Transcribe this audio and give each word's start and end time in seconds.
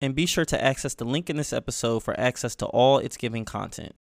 And 0.00 0.14
be 0.14 0.26
sure 0.26 0.44
to 0.44 0.64
access 0.64 0.94
the 0.94 1.04
link 1.04 1.28
in 1.28 1.36
this 1.36 1.52
episode 1.52 2.04
for 2.04 2.18
access 2.18 2.54
to 2.56 2.66
all 2.66 2.98
It's 2.98 3.16
Giving 3.16 3.44
content. 3.44 3.96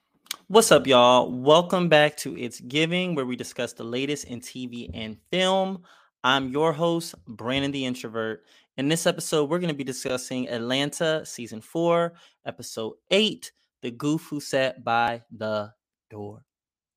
What's 0.47 0.71
up, 0.71 0.85
y'all? 0.85 1.31
Welcome 1.31 1.89
back 1.89 2.17
to 2.17 2.37
It's 2.37 2.59
Giving, 2.59 3.15
where 3.15 3.25
we 3.25 3.35
discuss 3.35 3.73
the 3.73 3.83
latest 3.83 4.25
in 4.25 4.39
TV 4.39 4.91
and 4.93 5.17
film. 5.31 5.81
I'm 6.23 6.49
your 6.49 6.71
host, 6.71 7.15
Brandon 7.25 7.71
the 7.71 7.85
Introvert. 7.85 8.43
In 8.77 8.89
this 8.89 9.07
episode, 9.07 9.49
we're 9.49 9.57
going 9.57 9.69
to 9.69 9.73
be 9.73 9.83
discussing 9.83 10.47
Atlanta 10.49 11.25
Season 11.25 11.61
4, 11.61 12.13
Episode 12.45 12.93
8 13.09 13.51
The 13.81 13.89
Goof 13.89 14.27
Who 14.29 14.39
Sat 14.39 14.83
by 14.83 15.23
the 15.31 15.73
Door. 16.11 16.43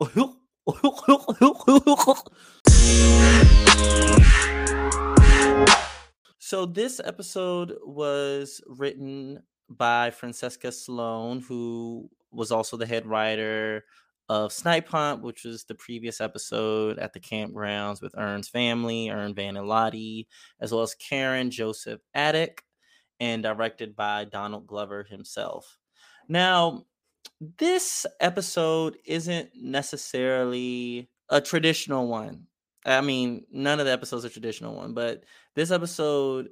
So 6.51 6.67
this 6.67 7.01
episode 7.05 7.77
was 7.85 8.61
written 8.67 9.41
by 9.69 10.11
Francesca 10.11 10.73
Sloan, 10.73 11.43
who 11.43 12.11
was 12.33 12.51
also 12.51 12.77
the 12.77 12.89
head 12.89 13.07
writer 13.07 13.85
of 14.29 14.53
Snipe 14.53 14.89
Hunt, 14.89 15.23
which 15.23 15.45
was 15.45 15.63
the 15.63 15.77
previous 15.77 16.21
episode 16.21 16.99
at 16.99 17.13
the 17.13 17.21
campgrounds 17.21 18.03
with 18.03 18.19
Earn's 18.19 18.49
family, 18.49 19.11
Earn 19.11 19.33
Van 19.33 19.57
and 19.57 19.69
Lottie, 19.69 20.27
as 20.61 20.73
well 20.73 20.83
as 20.83 20.97
Karen 20.97 21.53
Joseph 21.53 22.01
Adcock, 22.15 22.65
and 23.21 23.45
directed 23.45 23.95
by 23.95 24.25
Donald 24.25 24.67
Glover 24.67 25.05
himself. 25.05 25.79
Now, 26.29 26.87
this 27.59 28.07
episode 28.19 28.99
isn't 29.05 29.51
necessarily 29.55 31.11
a 31.29 31.41
traditional 31.41 32.09
one. 32.09 32.49
I 32.85 33.03
mean, 33.03 33.45
none 33.53 33.79
of 33.79 33.87
the 33.87 33.93
episodes 33.93 34.25
are 34.25 34.31
traditional 34.31 34.75
one, 34.75 34.95
but 34.95 35.23
this 35.55 35.71
episode 35.71 36.49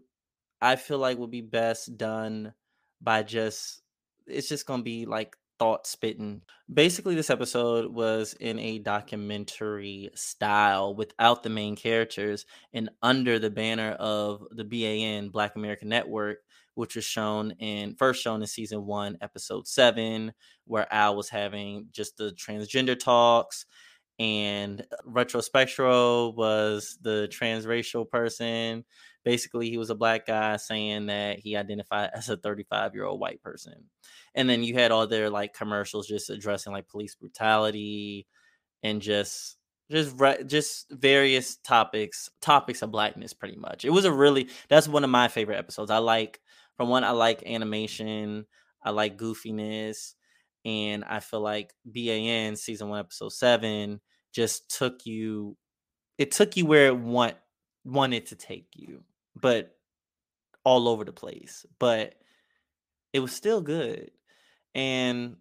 I 0.61 0.77
feel 0.77 0.99
like 0.99 1.19
would 1.19 1.31
be 1.31 1.41
best 1.41 1.97
done 1.97 2.53
by 3.01 3.23
just 3.23 3.83
it's 4.27 4.49
just 4.49 4.67
gonna 4.67 4.83
be 4.83 5.07
like 5.07 5.37
thought 5.59 5.87
spitting. 5.87 6.43
Basically, 6.73 7.15
this 7.15 7.31
episode 7.31 7.93
was 7.93 8.35
in 8.35 8.59
a 8.59 8.79
documentary 8.79 10.11
style 10.15 10.95
without 10.95 11.43
the 11.43 11.51
main 11.51 11.77
characters 11.77 12.47
and 12.73 12.91
under 13.03 13.39
the 13.39 13.51
banner 13.51 13.93
of 13.93 14.45
the 14.51 14.65
BAN 14.65 15.31
Black 15.31 15.57
American 15.57 15.89
Network, 15.89 16.39
which 16.75 16.97
was 16.97 17.05
shown 17.05 17.53
in 17.59 17.95
first 17.97 18.23
shown 18.23 18.41
in 18.41 18.47
season 18.47 18.87
one, 18.87 19.19
episode 19.21 19.67
seven, 19.67 20.33
where 20.65 20.93
Al 20.93 21.17
was 21.17 21.29
having 21.29 21.89
just 21.93 22.17
the 22.17 22.33
transgender 22.33 22.99
talks. 22.99 23.67
And 24.19 24.81
uh, 24.81 24.97
Retrospectro 25.09 26.35
was 26.35 26.99
the 27.03 27.29
transracial 27.31 28.09
person. 28.09 28.85
Basically 29.25 29.71
he 29.71 29.79
was 29.79 29.91
a 29.91 29.95
black 29.95 30.27
guy 30.27 30.57
saying 30.57 31.07
that 31.07 31.39
he 31.39 31.57
identified 31.57 32.11
as 32.15 32.29
a 32.29 32.37
35 32.37 32.95
year 32.95 33.05
old 33.05 33.21
white 33.21 33.43
person. 33.43 33.85
And 34.35 34.49
then 34.49 34.63
you 34.63 34.75
had 34.75 34.91
all 34.91 35.07
their 35.07 35.31
like 35.31 35.55
commercials 35.55 36.07
just 36.07 36.31
addressing 36.31 36.73
like 36.73 36.89
police 36.89 37.15
brutality 37.15 38.27
and 38.83 39.03
just 39.03 39.57
just 39.91 40.17
just 40.47 40.87
various 40.91 41.57
topics 41.57 42.29
topics 42.41 42.83
of 42.83 42.91
blackness 42.91 43.33
pretty 43.33 43.57
much. 43.57 43.85
It 43.85 43.91
was 43.91 44.05
a 44.05 44.13
really 44.13 44.49
that's 44.69 44.89
one 44.89 45.05
of 45.05 45.11
my 45.11 45.29
favorite 45.29 45.59
episodes. 45.59 45.91
I 45.91 45.99
like 45.99 46.41
from 46.79 46.89
one 46.89 47.05
i 47.05 47.11
like 47.11 47.43
animation 47.45 48.47
i 48.83 48.91
like 48.91 49.19
goofiness 49.19 50.15
and 50.65 51.05
i 51.05 51.21
feel 51.21 51.41
like 51.41 51.75
ban 51.85 52.57
season 52.57 52.89
one 52.89 53.01
episode 53.01 53.33
seven 53.33 54.01
just 54.33 54.77
took 54.77 55.07
you 55.07 55.57
it 56.19 56.33
took 56.33 56.57
you 56.57 56.67
where 56.67 56.89
it 56.89 56.97
want 56.97 57.37
wanted 57.85 58.27
to 58.27 58.37
take 58.37 58.67
you 58.75 59.03
but 59.41 59.79
all 60.65 60.89
over 60.89 61.05
the 61.05 61.13
place. 61.13 61.65
But 61.79 62.15
it 63.13 63.21
was 63.21 63.33
still 63.33 63.61
good, 63.61 64.11
and 64.75 65.37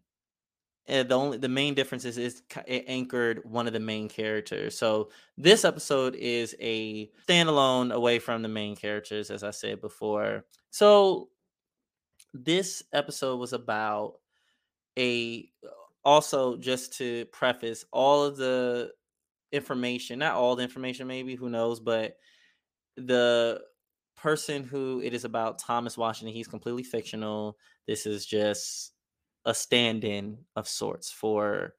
uh, 0.87 1.03
the 1.03 1.15
only 1.15 1.37
the 1.37 1.49
main 1.49 1.73
difference 1.73 2.05
is, 2.05 2.17
is 2.17 2.41
it 2.65 2.85
anchored 2.87 3.41
one 3.43 3.67
of 3.67 3.73
the 3.73 3.79
main 3.79 4.07
characters. 4.07 4.77
So 4.77 5.09
this 5.37 5.65
episode 5.65 6.15
is 6.15 6.55
a 6.61 7.11
standalone 7.27 7.91
away 7.91 8.19
from 8.19 8.41
the 8.41 8.47
main 8.47 8.75
characters, 8.75 9.29
as 9.29 9.43
I 9.43 9.51
said 9.51 9.81
before. 9.81 10.45
So 10.69 11.29
this 12.33 12.83
episode 12.93 13.37
was 13.37 13.53
about 13.53 14.19
a 14.97 15.49
also 16.07 16.55
just 16.55 16.93
to 16.93 17.25
preface 17.33 17.83
all 17.91 18.23
of 18.23 18.37
the 18.37 18.89
information, 19.51 20.19
not 20.19 20.35
all 20.35 20.55
the 20.55 20.63
information, 20.63 21.05
maybe 21.05 21.35
who 21.35 21.49
knows, 21.49 21.81
but 21.81 22.15
the 22.95 23.59
person 24.15 24.63
who 24.63 25.01
it 25.03 25.13
is 25.13 25.25
about 25.25 25.59
Thomas 25.59 25.97
Washington. 25.97 26.33
He's 26.33 26.47
completely 26.47 26.83
fictional. 26.83 27.57
This 27.87 28.05
is 28.05 28.25
just 28.25 28.93
a 29.43 29.53
stand-in 29.53 30.37
of 30.55 30.65
sorts 30.65 31.11
for 31.11 31.75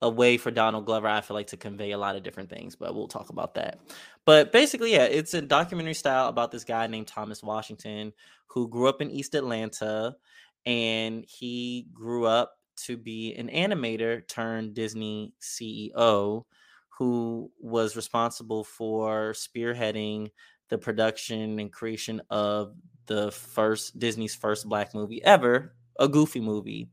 a 0.00 0.08
way 0.08 0.36
for 0.36 0.52
Donald 0.52 0.86
Glover, 0.86 1.08
I 1.08 1.20
feel 1.20 1.34
like, 1.34 1.48
to 1.48 1.56
convey 1.56 1.90
a 1.90 1.98
lot 1.98 2.14
of 2.14 2.22
different 2.22 2.50
things, 2.50 2.76
but 2.76 2.94
we'll 2.94 3.08
talk 3.08 3.30
about 3.30 3.54
that. 3.54 3.80
But 4.24 4.52
basically, 4.52 4.92
yeah, 4.92 5.06
it's 5.06 5.34
a 5.34 5.42
documentary 5.42 5.94
style 5.94 6.28
about 6.28 6.52
this 6.52 6.62
guy 6.62 6.86
named 6.86 7.08
Thomas 7.08 7.42
Washington 7.42 8.12
who 8.46 8.68
grew 8.68 8.88
up 8.88 9.02
in 9.02 9.10
East 9.10 9.34
Atlanta 9.34 10.14
and 10.64 11.24
he 11.26 11.88
grew 11.92 12.24
up 12.24 12.54
to 12.76 12.96
be 12.96 13.34
an 13.34 13.48
animator 13.48 14.26
turned 14.28 14.74
Disney 14.74 15.32
CEO 15.40 16.44
who 16.98 17.50
was 17.60 17.96
responsible 17.96 18.62
for 18.64 19.32
spearheading 19.32 20.30
the 20.68 20.78
production 20.78 21.58
and 21.58 21.72
creation 21.72 22.22
of 22.30 22.74
the 23.06 23.30
first 23.32 23.98
Disney's 23.98 24.34
first 24.34 24.68
black 24.68 24.94
movie 24.94 25.22
ever, 25.24 25.74
a 25.98 26.08
goofy 26.08 26.40
movie. 26.40 26.88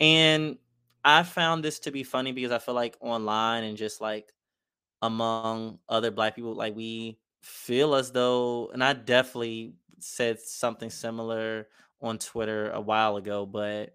And 0.00 0.58
I 1.04 1.22
found 1.22 1.64
this 1.64 1.78
to 1.80 1.90
be 1.90 2.02
funny 2.02 2.32
because 2.32 2.52
I 2.52 2.58
feel 2.58 2.74
like 2.74 2.96
online 3.00 3.64
and 3.64 3.76
just 3.76 4.00
like 4.00 4.32
among 5.02 5.78
other 5.88 6.10
black 6.10 6.36
people, 6.36 6.54
like 6.54 6.74
we 6.76 7.18
feel 7.42 7.94
as 7.94 8.12
though, 8.12 8.70
and 8.72 8.82
I 8.82 8.92
definitely 8.92 9.74
said 9.98 10.40
something 10.40 10.90
similar 10.90 11.68
on 12.00 12.18
Twitter 12.18 12.70
a 12.70 12.80
while 12.80 13.16
ago, 13.16 13.46
but 13.46 13.94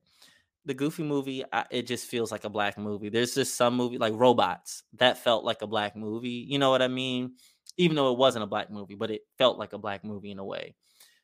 the 0.65 0.73
Goofy 0.73 1.03
movie, 1.03 1.43
I, 1.51 1.65
it 1.71 1.87
just 1.87 2.07
feels 2.07 2.31
like 2.31 2.43
a 2.43 2.49
black 2.49 2.77
movie. 2.77 3.09
There's 3.09 3.35
just 3.35 3.55
some 3.55 3.75
movie 3.75 3.97
like 3.97 4.13
Robots 4.15 4.83
that 4.97 5.17
felt 5.17 5.43
like 5.43 5.61
a 5.61 5.67
black 5.67 5.95
movie. 5.95 6.45
You 6.47 6.59
know 6.59 6.69
what 6.69 6.81
I 6.81 6.87
mean? 6.87 7.33
even 7.79 7.95
though 7.95 8.11
it 8.11 8.17
wasn't 8.17 8.43
a 8.43 8.47
black 8.47 8.69
movie, 8.69 8.95
but 8.95 9.09
it 9.09 9.21
felt 9.37 9.57
like 9.57 9.71
a 9.71 9.77
black 9.77 10.03
movie 10.03 10.31
in 10.31 10.37
a 10.37 10.43
way. 10.43 10.75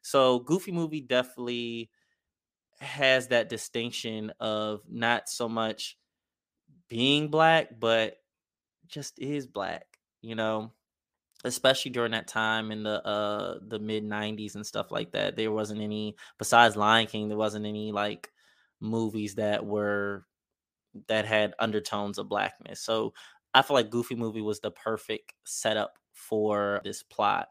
So 0.02 0.40
Goofy 0.40 0.72
movie 0.72 1.02
definitely 1.02 1.92
has 2.80 3.28
that 3.28 3.50
distinction 3.50 4.32
of 4.40 4.82
not 4.90 5.28
so 5.28 5.50
much 5.50 5.98
being 6.88 7.28
black, 7.28 7.78
but 7.78 8.16
just 8.88 9.20
is 9.20 9.48
black, 9.48 9.86
you 10.22 10.36
know, 10.36 10.72
especially 11.44 11.92
during 11.92 12.14
that 12.14 12.30
time 12.30 12.72
in 12.72 12.84
the 12.84 13.06
uh 13.06 13.60
the 13.68 13.80
mid 13.80 14.06
90s 14.06 14.56
and 14.56 14.66
stuff 14.66 14.92
like 14.92 15.12
that. 15.12 15.36
There 15.36 15.52
wasn't 15.52 15.82
any 15.82 16.16
besides 16.38 16.78
Lion 16.78 17.08
King, 17.08 17.28
there 17.28 17.38
wasn't 17.38 17.66
any 17.66 17.92
like 17.92 18.30
movies 18.80 19.36
that 19.36 19.66
were 19.66 20.26
that 21.08 21.26
had 21.26 21.54
undertones 21.60 22.18
of 22.18 22.30
blackness. 22.30 22.82
So 22.82 23.14
I 23.54 23.62
feel 23.62 23.76
like 23.76 23.90
Goofy 23.90 24.16
movie 24.16 24.42
was 24.42 24.60
the 24.60 24.72
perfect 24.72 25.34
setup 25.46 25.94
for 26.14 26.82
this 26.84 27.04
plot. 27.04 27.50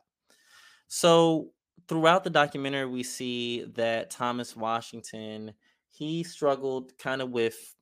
So 0.89 1.51
throughout 1.89 2.25
the 2.25 2.31
documentary, 2.31 2.87
we 2.87 3.03
see 3.03 3.65
that 3.75 4.11
Thomas 4.11 4.57
Washington 4.57 5.53
he 5.95 6.25
struggled 6.25 6.97
kind 6.99 7.23
of 7.23 7.31
with 7.31 7.75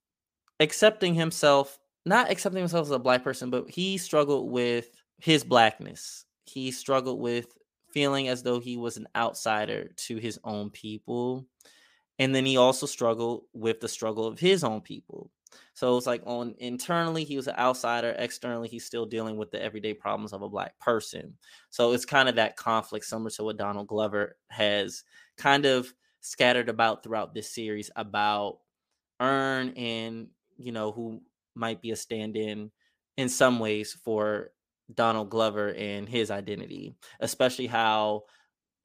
accepting 0.61 1.15
himself, 1.15 1.79
not 2.05 2.31
accepting 2.31 2.61
himself 2.61 2.87
as 2.87 2.91
a 2.91 2.99
black 2.99 3.25
person, 3.25 3.49
but 3.49 3.71
he 3.71 3.97
struggled 3.97 4.51
with 4.51 4.91
his 5.19 5.43
blackness. 5.45 6.27
He 6.45 6.71
struggled 6.73 7.21
with 7.21 7.47
feeling 7.91 8.29
as 8.29 8.43
though 8.43 8.61
he 8.61 8.77
was 8.77 8.99
an 8.99 9.09
outsider 9.17 9.91
to 9.97 10.17
his 10.17 10.39
own 10.45 10.69
people. 10.69 11.47
And 12.23 12.33
then 12.33 12.47
he 12.47 12.57
also 12.57 12.87
struggled 12.87 13.47
with 13.53 13.81
the 13.81 13.89
struggle 13.89 14.27
of 14.27 14.39
his 14.39 14.63
own 14.63 14.81
people. 14.81 15.29
So 15.75 15.97
it's 15.97 16.07
like 16.07 16.23
on 16.25 16.55
internally, 16.59 17.25
he 17.25 17.35
was 17.35 17.49
an 17.49 17.57
outsider. 17.59 18.15
Externally, 18.17 18.69
he's 18.69 18.85
still 18.85 19.07
dealing 19.07 19.37
with 19.37 19.51
the 19.51 19.61
everyday 19.61 19.93
problems 19.93 20.33
of 20.33 20.43
a 20.43 20.49
black 20.49 20.79
person. 20.79 21.35
So 21.71 21.93
it's 21.93 22.05
kind 22.05 22.29
of 22.29 22.37
that 22.37 22.57
conflict, 22.57 23.07
similar 23.07 23.31
to 23.31 23.43
what 23.43 23.57
Donald 23.57 23.89
Glover 23.89 24.37
has 24.51 25.03
kind 25.37 25.67
of 25.67 25.93
scattered 26.21 26.69
about 26.69 27.03
throughout 27.03 27.35
this 27.35 27.53
series 27.53 27.91
about 27.97 28.59
Earn 29.19 29.71
and 29.71 30.29
you 30.59 30.71
know 30.71 30.93
who 30.93 31.23
might 31.57 31.83
be 31.83 31.91
a 31.91 31.97
stand-in 31.97 32.71
in 33.17 33.29
some 33.29 33.59
ways 33.59 33.99
for 34.05 34.53
Donald 34.95 35.29
Glover 35.29 35.75
and 35.75 36.09
his 36.09 36.31
identity, 36.31 36.95
especially 37.19 37.67
how 37.67 38.27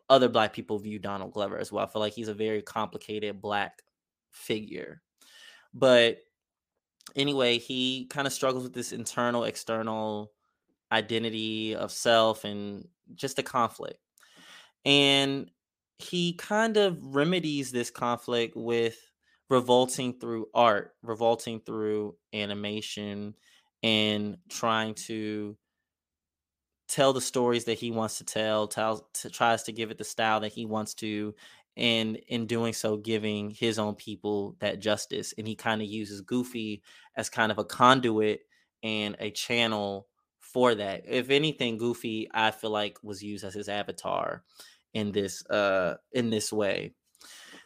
other 0.09 0.29
black 0.29 0.53
people 0.53 0.79
view 0.79 0.99
Donald 0.99 1.33
Glover 1.33 1.57
as 1.57 1.71
well. 1.71 1.85
I 1.85 1.89
feel 1.89 2.01
like 2.01 2.13
he's 2.13 2.27
a 2.27 2.33
very 2.33 2.61
complicated 2.61 3.41
black 3.41 3.81
figure. 4.31 5.01
But 5.73 6.19
anyway, 7.15 7.57
he 7.57 8.05
kind 8.05 8.27
of 8.27 8.33
struggles 8.33 8.63
with 8.63 8.73
this 8.73 8.91
internal, 8.91 9.43
external 9.43 10.31
identity 10.91 11.75
of 11.75 11.91
self 11.91 12.45
and 12.45 12.87
just 13.15 13.39
a 13.39 13.43
conflict. 13.43 13.99
And 14.85 15.51
he 15.99 16.33
kind 16.33 16.77
of 16.77 17.15
remedies 17.15 17.71
this 17.71 17.91
conflict 17.91 18.55
with 18.55 18.97
revolting 19.49 20.19
through 20.19 20.47
art, 20.53 20.93
revolting 21.01 21.59
through 21.59 22.15
animation, 22.33 23.33
and 23.83 24.37
trying 24.49 24.93
to 24.93 25.57
tell 26.87 27.13
the 27.13 27.21
stories 27.21 27.65
that 27.65 27.77
he 27.79 27.91
wants 27.91 28.17
to 28.17 28.23
tell, 28.23 28.67
tells 28.67 29.03
to, 29.15 29.29
tries 29.29 29.63
to 29.63 29.71
give 29.71 29.91
it 29.91 29.97
the 29.97 30.03
style 30.03 30.39
that 30.41 30.53
he 30.53 30.65
wants 30.65 30.93
to, 30.95 31.35
and 31.75 32.15
in 32.27 32.47
doing 32.47 32.73
so, 32.73 32.97
giving 32.97 33.51
his 33.51 33.77
own 33.77 33.95
people 33.95 34.55
that 34.59 34.79
justice. 34.79 35.33
And 35.37 35.47
he 35.47 35.55
kind 35.55 35.81
of 35.81 35.87
uses 35.87 36.21
Goofy 36.21 36.81
as 37.15 37.29
kind 37.29 37.51
of 37.51 37.57
a 37.57 37.65
conduit 37.65 38.41
and 38.83 39.15
a 39.19 39.31
channel 39.31 40.07
for 40.39 40.73
that. 40.75 41.03
If 41.05 41.29
anything, 41.29 41.77
Goofy, 41.77 42.29
I 42.33 42.51
feel 42.51 42.71
like 42.71 42.97
was 43.03 43.21
used 43.21 43.43
as 43.43 43.53
his 43.53 43.69
avatar 43.69 44.43
in 44.93 45.11
this 45.11 45.45
uh 45.47 45.95
in 46.13 46.29
this 46.29 46.51
way. 46.51 46.93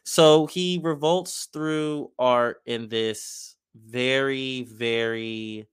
So 0.04 0.48
he 0.48 0.80
revolts 0.84 1.48
through 1.54 2.12
art 2.18 2.62
in 2.66 2.90
this 2.90 3.56
very, 3.76 4.64
very 4.64 5.68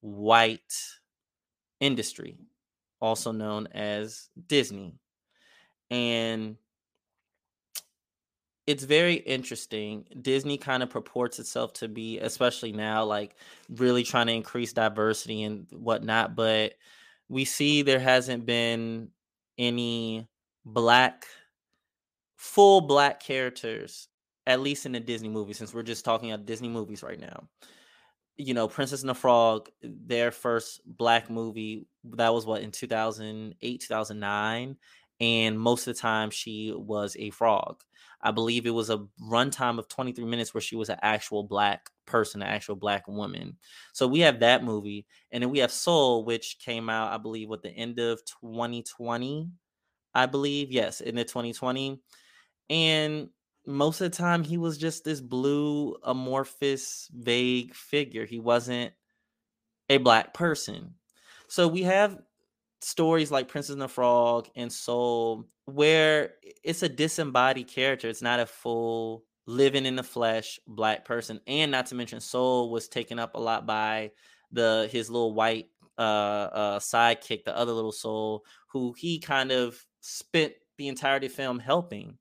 white 0.00 0.74
industry, 1.80 2.38
also 3.00 3.32
known 3.32 3.68
as 3.68 4.28
Disney. 4.46 4.94
And 5.90 6.56
it's 8.66 8.84
very 8.84 9.14
interesting. 9.14 10.04
Disney 10.20 10.58
kind 10.58 10.82
of 10.82 10.90
purports 10.90 11.38
itself 11.38 11.72
to 11.74 11.88
be, 11.88 12.18
especially 12.18 12.72
now, 12.72 13.02
like 13.04 13.34
really 13.70 14.02
trying 14.02 14.26
to 14.26 14.34
increase 14.34 14.74
diversity 14.74 15.42
and 15.44 15.66
whatnot. 15.72 16.36
But 16.36 16.74
we 17.30 17.46
see 17.46 17.80
there 17.80 17.98
hasn't 17.98 18.44
been 18.44 19.08
any 19.56 20.28
black, 20.66 21.24
full 22.36 22.82
black 22.82 23.20
characters, 23.20 24.08
at 24.46 24.60
least 24.60 24.84
in 24.84 24.92
the 24.92 25.00
Disney 25.00 25.30
movie, 25.30 25.54
since 25.54 25.72
we're 25.72 25.82
just 25.82 26.04
talking 26.04 26.30
about 26.30 26.44
Disney 26.44 26.68
movies 26.68 27.02
right 27.02 27.18
now. 27.18 27.48
You 28.38 28.54
know, 28.54 28.68
Princess 28.68 29.02
and 29.02 29.10
the 29.10 29.14
Frog, 29.14 29.68
their 29.82 30.30
first 30.30 30.80
black 30.86 31.28
movie, 31.28 31.86
that 32.04 32.32
was 32.32 32.46
what 32.46 32.62
in 32.62 32.70
2008, 32.70 33.80
2009. 33.80 34.76
And 35.20 35.58
most 35.58 35.86
of 35.88 35.94
the 35.96 36.00
time, 36.00 36.30
she 36.30 36.72
was 36.72 37.16
a 37.18 37.30
frog 37.30 37.82
I 38.20 38.30
believe 38.32 38.66
it 38.66 38.70
was 38.70 38.90
a 38.90 39.06
runtime 39.22 39.78
of 39.78 39.88
23 39.88 40.24
minutes 40.24 40.52
where 40.52 40.60
she 40.60 40.76
was 40.76 40.88
an 40.88 40.98
actual 41.02 41.44
black 41.44 41.88
person, 42.04 42.42
an 42.42 42.48
actual 42.48 42.74
black 42.74 43.06
woman. 43.06 43.56
So 43.92 44.08
we 44.08 44.20
have 44.20 44.40
that 44.40 44.64
movie. 44.64 45.06
And 45.30 45.42
then 45.42 45.50
we 45.50 45.60
have 45.60 45.70
Soul, 45.70 46.24
which 46.24 46.58
came 46.58 46.88
out, 46.90 47.12
I 47.12 47.18
believe, 47.18 47.50
at 47.52 47.62
the 47.62 47.70
end 47.70 47.98
of 48.00 48.20
2020. 48.24 49.48
I 50.14 50.26
believe, 50.26 50.72
yes, 50.72 51.00
in 51.00 51.14
the 51.14 51.24
2020. 51.24 52.00
And 52.70 53.28
most 53.68 54.00
of 54.00 54.10
the 54.10 54.16
time 54.16 54.42
he 54.42 54.56
was 54.56 54.78
just 54.78 55.04
this 55.04 55.20
blue, 55.20 55.94
amorphous, 56.02 57.08
vague 57.12 57.74
figure. 57.74 58.24
He 58.24 58.40
wasn't 58.40 58.92
a 59.90 59.98
black 59.98 60.32
person. 60.32 60.94
So 61.48 61.68
we 61.68 61.82
have 61.82 62.18
stories 62.80 63.30
like 63.30 63.48
Princess 63.48 63.74
and 63.74 63.82
the 63.82 63.88
Frog 63.88 64.48
and 64.56 64.72
Soul, 64.72 65.44
where 65.66 66.34
it's 66.64 66.82
a 66.82 66.88
disembodied 66.88 67.68
character. 67.68 68.08
It's 68.08 68.22
not 68.22 68.40
a 68.40 68.46
full 68.46 69.24
living 69.46 69.84
in 69.84 69.96
the 69.96 70.02
flesh 70.02 70.58
black 70.66 71.04
person. 71.04 71.38
And 71.46 71.70
not 71.70 71.86
to 71.86 71.94
mention, 71.94 72.20
Soul 72.20 72.70
was 72.70 72.88
taken 72.88 73.18
up 73.18 73.34
a 73.34 73.40
lot 73.40 73.66
by 73.66 74.12
the 74.50 74.88
his 74.90 75.10
little 75.10 75.34
white 75.34 75.66
uh, 75.98 76.00
uh 76.00 76.78
sidekick, 76.78 77.44
the 77.44 77.56
other 77.56 77.72
little 77.72 77.92
soul, 77.92 78.44
who 78.68 78.94
he 78.96 79.18
kind 79.18 79.52
of 79.52 79.78
spent 80.00 80.54
the 80.78 80.88
entirety 80.88 81.26
of 81.26 81.32
the 81.32 81.36
film 81.36 81.58
helping. 81.58 82.16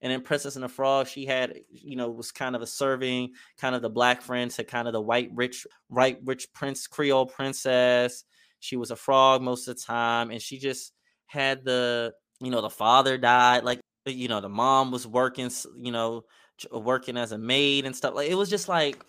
And 0.00 0.12
in 0.12 0.20
Princess 0.20 0.54
and 0.54 0.62
the 0.62 0.68
Frog, 0.68 1.08
she 1.08 1.26
had, 1.26 1.58
you 1.70 1.96
know, 1.96 2.08
was 2.10 2.30
kind 2.30 2.54
of 2.54 2.62
a 2.62 2.66
serving, 2.66 3.32
kind 3.58 3.74
of 3.74 3.82
the 3.82 3.90
black 3.90 4.22
friend 4.22 4.50
to 4.52 4.62
kind 4.62 4.86
of 4.86 4.92
the 4.92 5.00
white 5.00 5.30
rich, 5.34 5.66
white 5.88 6.20
rich 6.24 6.46
prince, 6.52 6.86
Creole 6.86 7.26
princess. 7.26 8.24
She 8.60 8.76
was 8.76 8.90
a 8.90 8.96
frog 8.96 9.42
most 9.42 9.66
of 9.66 9.76
the 9.76 9.82
time, 9.82 10.30
and 10.30 10.40
she 10.40 10.58
just 10.58 10.92
had 11.26 11.64
the 11.64 12.12
you 12.40 12.50
know 12.50 12.60
the 12.60 12.70
father 12.70 13.18
died 13.18 13.64
like 13.64 13.80
you 14.06 14.28
know 14.28 14.40
the 14.40 14.48
mom 14.48 14.90
was 14.90 15.06
working 15.06 15.50
you 15.76 15.92
know 15.92 16.24
working 16.72 17.16
as 17.16 17.32
a 17.32 17.38
maid 17.38 17.84
and 17.84 17.94
stuff 17.94 18.14
like 18.14 18.30
it 18.30 18.34
was 18.34 18.50
just 18.50 18.68
like 18.68 19.04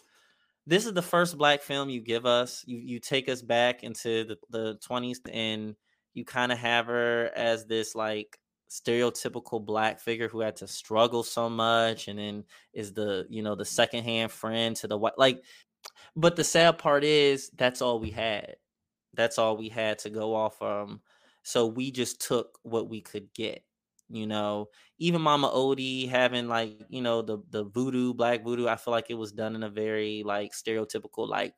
this 0.68 0.86
is 0.86 0.94
the 0.94 1.01
first 1.01 1.38
black 1.38 1.62
film 1.62 1.89
you 1.89 2.01
give 2.01 2.25
us 2.25 2.63
you 2.68 2.77
you 2.77 3.00
take 3.00 3.27
us 3.30 3.41
back 3.41 3.83
into 3.83 4.25
the, 4.25 4.38
the 4.50 4.77
20s 4.88 5.18
and 5.31 5.75
you 6.13 6.25
kind 6.25 6.51
of 6.51 6.57
have 6.57 6.88
her 6.88 7.31
as 7.36 7.65
this 7.65 7.95
like 7.95 8.38
stereotypical 8.69 9.63
black 9.66 10.00
figure 10.00 10.27
who 10.27 10.42
had 10.42 10.56
to 10.56 10.68
struggle 10.68 11.24
so 11.24 11.50
much 11.50 12.07
and 12.07 12.19
then 12.19 12.44
is 12.74 12.94
the 12.94 13.25
you 13.30 13.42
know 13.42 13.56
the 13.56 13.66
secondhand 13.66 14.31
friend 14.31 14.75
to 14.75 14.88
the 14.88 14.98
white 14.98 15.18
like 15.18 15.44
but 16.16 16.36
the 16.36 16.44
sad 16.44 16.77
part 16.77 17.04
is 17.04 17.50
that's 17.57 17.81
all 17.81 18.00
we 18.00 18.12
had 18.12 18.56
that's 19.13 19.38
all 19.38 19.57
we 19.57 19.69
had 19.69 20.00
to 20.00 20.10
go 20.10 20.36
off 20.36 20.57
from. 20.57 21.01
So 21.44 21.68
we 21.68 21.92
just 21.92 22.21
took 22.21 22.60
what 22.63 22.89
we 22.89 23.01
could 23.01 23.33
get. 23.33 23.63
You 24.12 24.25
know, 24.25 24.69
even 24.98 25.22
Mama 25.22 25.50
Odie 25.50 26.10
having 26.10 26.48
like, 26.48 26.80
you 26.89 27.01
know, 27.01 27.22
the 27.22 27.39
the 27.51 27.65
voodoo, 27.65 28.13
black 28.13 28.44
voodoo, 28.44 28.68
I 28.68 28.75
feel 28.75 28.92
like 28.92 29.10
it 29.10 29.15
was 29.15 29.31
done 29.31 29.56
in 29.56 29.63
a 29.63 29.69
very 29.69 30.24
like 30.25 30.51
stereotypical, 30.54 31.27
like, 31.30 31.54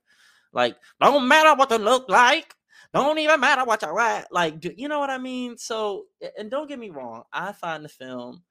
like, 0.54 0.75
don't 1.02 1.28
matter 1.30 1.56
what 1.56 1.69
they 1.69 1.78
look 1.78 2.10
like. 2.10 2.54
Don't 2.94 3.18
even 3.18 3.39
matter 3.39 3.63
what 3.66 3.81
you 3.81 4.00
at. 4.00 4.31
Like, 4.31 4.63
you 4.78 4.88
know 4.88 5.00
what 5.00 5.10
I 5.10 5.18
mean? 5.18 5.57
So, 5.57 6.06
and 6.38 6.50
don't 6.51 6.68
get 6.68 6.80
me 6.80 6.89
wrong, 6.89 7.24
I 7.31 7.51
find 7.54 7.83
the 7.86 7.89
film 7.89 8.44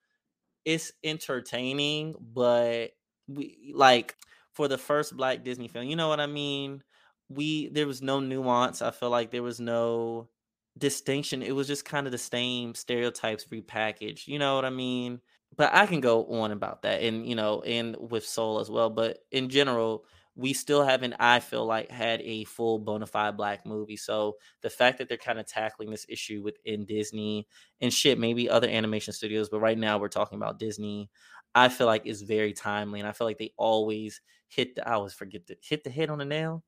it's 0.65 0.93
entertaining, 1.03 2.15
but 2.21 2.91
we 3.29 3.73
like 3.75 4.15
for 4.53 4.69
the 4.69 4.79
first 4.79 5.17
black 5.17 5.43
Disney 5.43 5.69
film, 5.69 5.87
you 5.87 5.97
know 5.97 6.09
what 6.09 6.21
I 6.21 6.27
mean? 6.27 6.83
we 7.31 7.69
there 7.69 7.87
was 7.87 8.03
no 8.03 8.21
nuance. 8.21 8.83
I 8.83 8.91
feel 8.91 9.11
like 9.11 9.31
there 9.31 9.43
was 9.43 9.61
no 9.61 10.29
distinction. 10.77 11.43
It 11.43 11.55
was 11.55 11.69
just 11.69 11.85
kind 11.85 12.07
of 12.07 12.13
the 12.13 12.19
same 12.19 12.75
stereotypes 12.75 13.47
repackaged. 13.47 14.27
You 14.27 14.39
know 14.39 14.57
what 14.57 14.65
I 14.65 14.71
mean? 14.71 15.21
But 15.57 15.73
I 15.73 15.87
can 15.87 16.01
go 16.01 16.27
on 16.27 16.53
about 16.53 16.83
that 16.83 17.03
and 17.03 17.27
you 17.27 17.37
know, 17.37 17.63
and 17.63 17.97
with 17.99 18.27
Soul 18.27 18.61
as 18.61 18.71
well. 18.71 18.91
But 18.91 19.19
in 19.31 19.49
general, 19.49 20.05
we 20.41 20.53
still 20.53 20.83
haven't, 20.83 21.15
I 21.21 21.41
feel 21.41 21.67
like, 21.67 21.91
had 21.91 22.21
a 22.23 22.45
full 22.45 22.79
bona 22.79 23.07
fide 23.07 23.37
black 23.37 23.67
movie. 23.67 23.97
So 23.97 24.37
the 24.63 24.71
fact 24.71 24.99
that 24.99 25.09
they're 25.09 25.19
kind 25.19 25.39
of 25.39 25.47
tackling 25.47 25.91
this 25.91 26.07
issue 26.09 26.43
within 26.43 26.85
Disney 26.85 27.47
and 27.81 27.93
shit, 27.93 28.19
maybe 28.19 28.49
other 28.49 28.69
animation 28.69 29.13
studios, 29.13 29.49
but 29.49 29.61
right 29.61 29.79
now 29.79 29.99
we're 29.99 30.09
talking 30.09 30.37
about 30.37 30.59
Disney. 30.59 31.11
I 31.55 31.69
feel 31.69 31.87
like 31.87 32.07
is 32.07 32.23
very 32.23 32.53
timely, 32.53 33.01
and 33.01 33.09
I 33.09 33.13
feel 33.13 33.27
like 33.27 33.39
they 33.39 33.53
always 33.57 34.21
hit 34.49 34.77
the 34.77 34.89
I 34.89 34.93
always 34.95 35.15
forget 35.15 35.47
to 35.49 35.57
hit 35.61 35.85
the 35.85 35.91
head 35.91 36.11
on 36.11 36.19
the 36.19 36.25
nail 36.25 36.63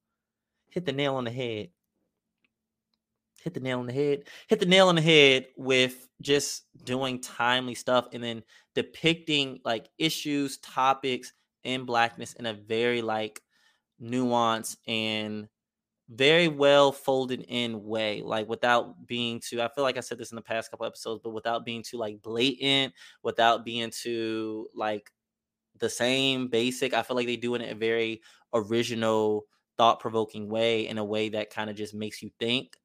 hit 0.73 0.87
the 0.87 0.93
nail 0.93 1.17
on 1.17 1.25
the 1.25 1.31
head. 1.31 1.69
Hit 3.43 3.55
the 3.55 3.61
nail 3.61 3.81
on 3.81 3.87
the 3.87 3.93
head. 3.93 4.25
Hit 4.49 4.59
the 4.59 4.67
nail 4.67 4.89
on 4.89 4.95
the 4.95 5.03
head 5.03 5.47
with 5.57 6.09
just 6.21 6.65
doing 6.85 7.21
timely 7.21 7.75
stuff 7.75 8.09
and 8.13 8.23
then 8.25 8.43
depicting 8.75 9.61
like 9.65 9.89
issues, 9.99 10.59
topics 10.59 11.33
in 11.65 11.85
blackness 11.85 12.33
in 12.35 12.47
a 12.47 12.55
very 12.55 13.03
like 13.03 13.41
nuanced 14.03 14.77
and 14.87 15.49
very 16.09 16.49
well 16.49 16.93
folded 16.93 17.45
in 17.49 17.85
way 17.85 18.23
like 18.23 18.49
without 18.49 19.07
being 19.07 19.41
too 19.41 19.63
i 19.63 19.69
feel 19.69 19.85
like 19.85 19.97
i 19.97 20.01
said 20.01 20.19
this 20.19 20.33
in 20.33 20.37
the 20.37 20.43
past 20.43 20.71
couple 20.71 20.85
episodes 20.85 21.21
but 21.23 21.31
without 21.31 21.65
being 21.65 21.83
too 21.83 21.97
like 21.97 22.21
blatant 22.21 22.93
without 23.23 23.65
being 23.65 23.91
too 23.91 24.69
like 24.75 25.11
the 25.79 25.89
same 25.89 26.49
basic 26.49 26.93
i 26.93 27.03
feel 27.03 27.17
like 27.17 27.27
they 27.27 27.37
do 27.37 27.55
it 27.55 27.63
in 27.63 27.71
a 27.71 27.75
very 27.75 28.21
original 28.53 29.47
thought 29.79 30.01
provoking 30.01 30.49
way 30.49 30.87
in 30.87 30.99
a 30.99 31.05
way 31.05 31.29
that 31.31 31.51
kind 31.51 31.71
of 31.71 31.77
just 31.77 31.95
makes 31.95 32.23
you 32.23 32.31
think. 32.39 32.77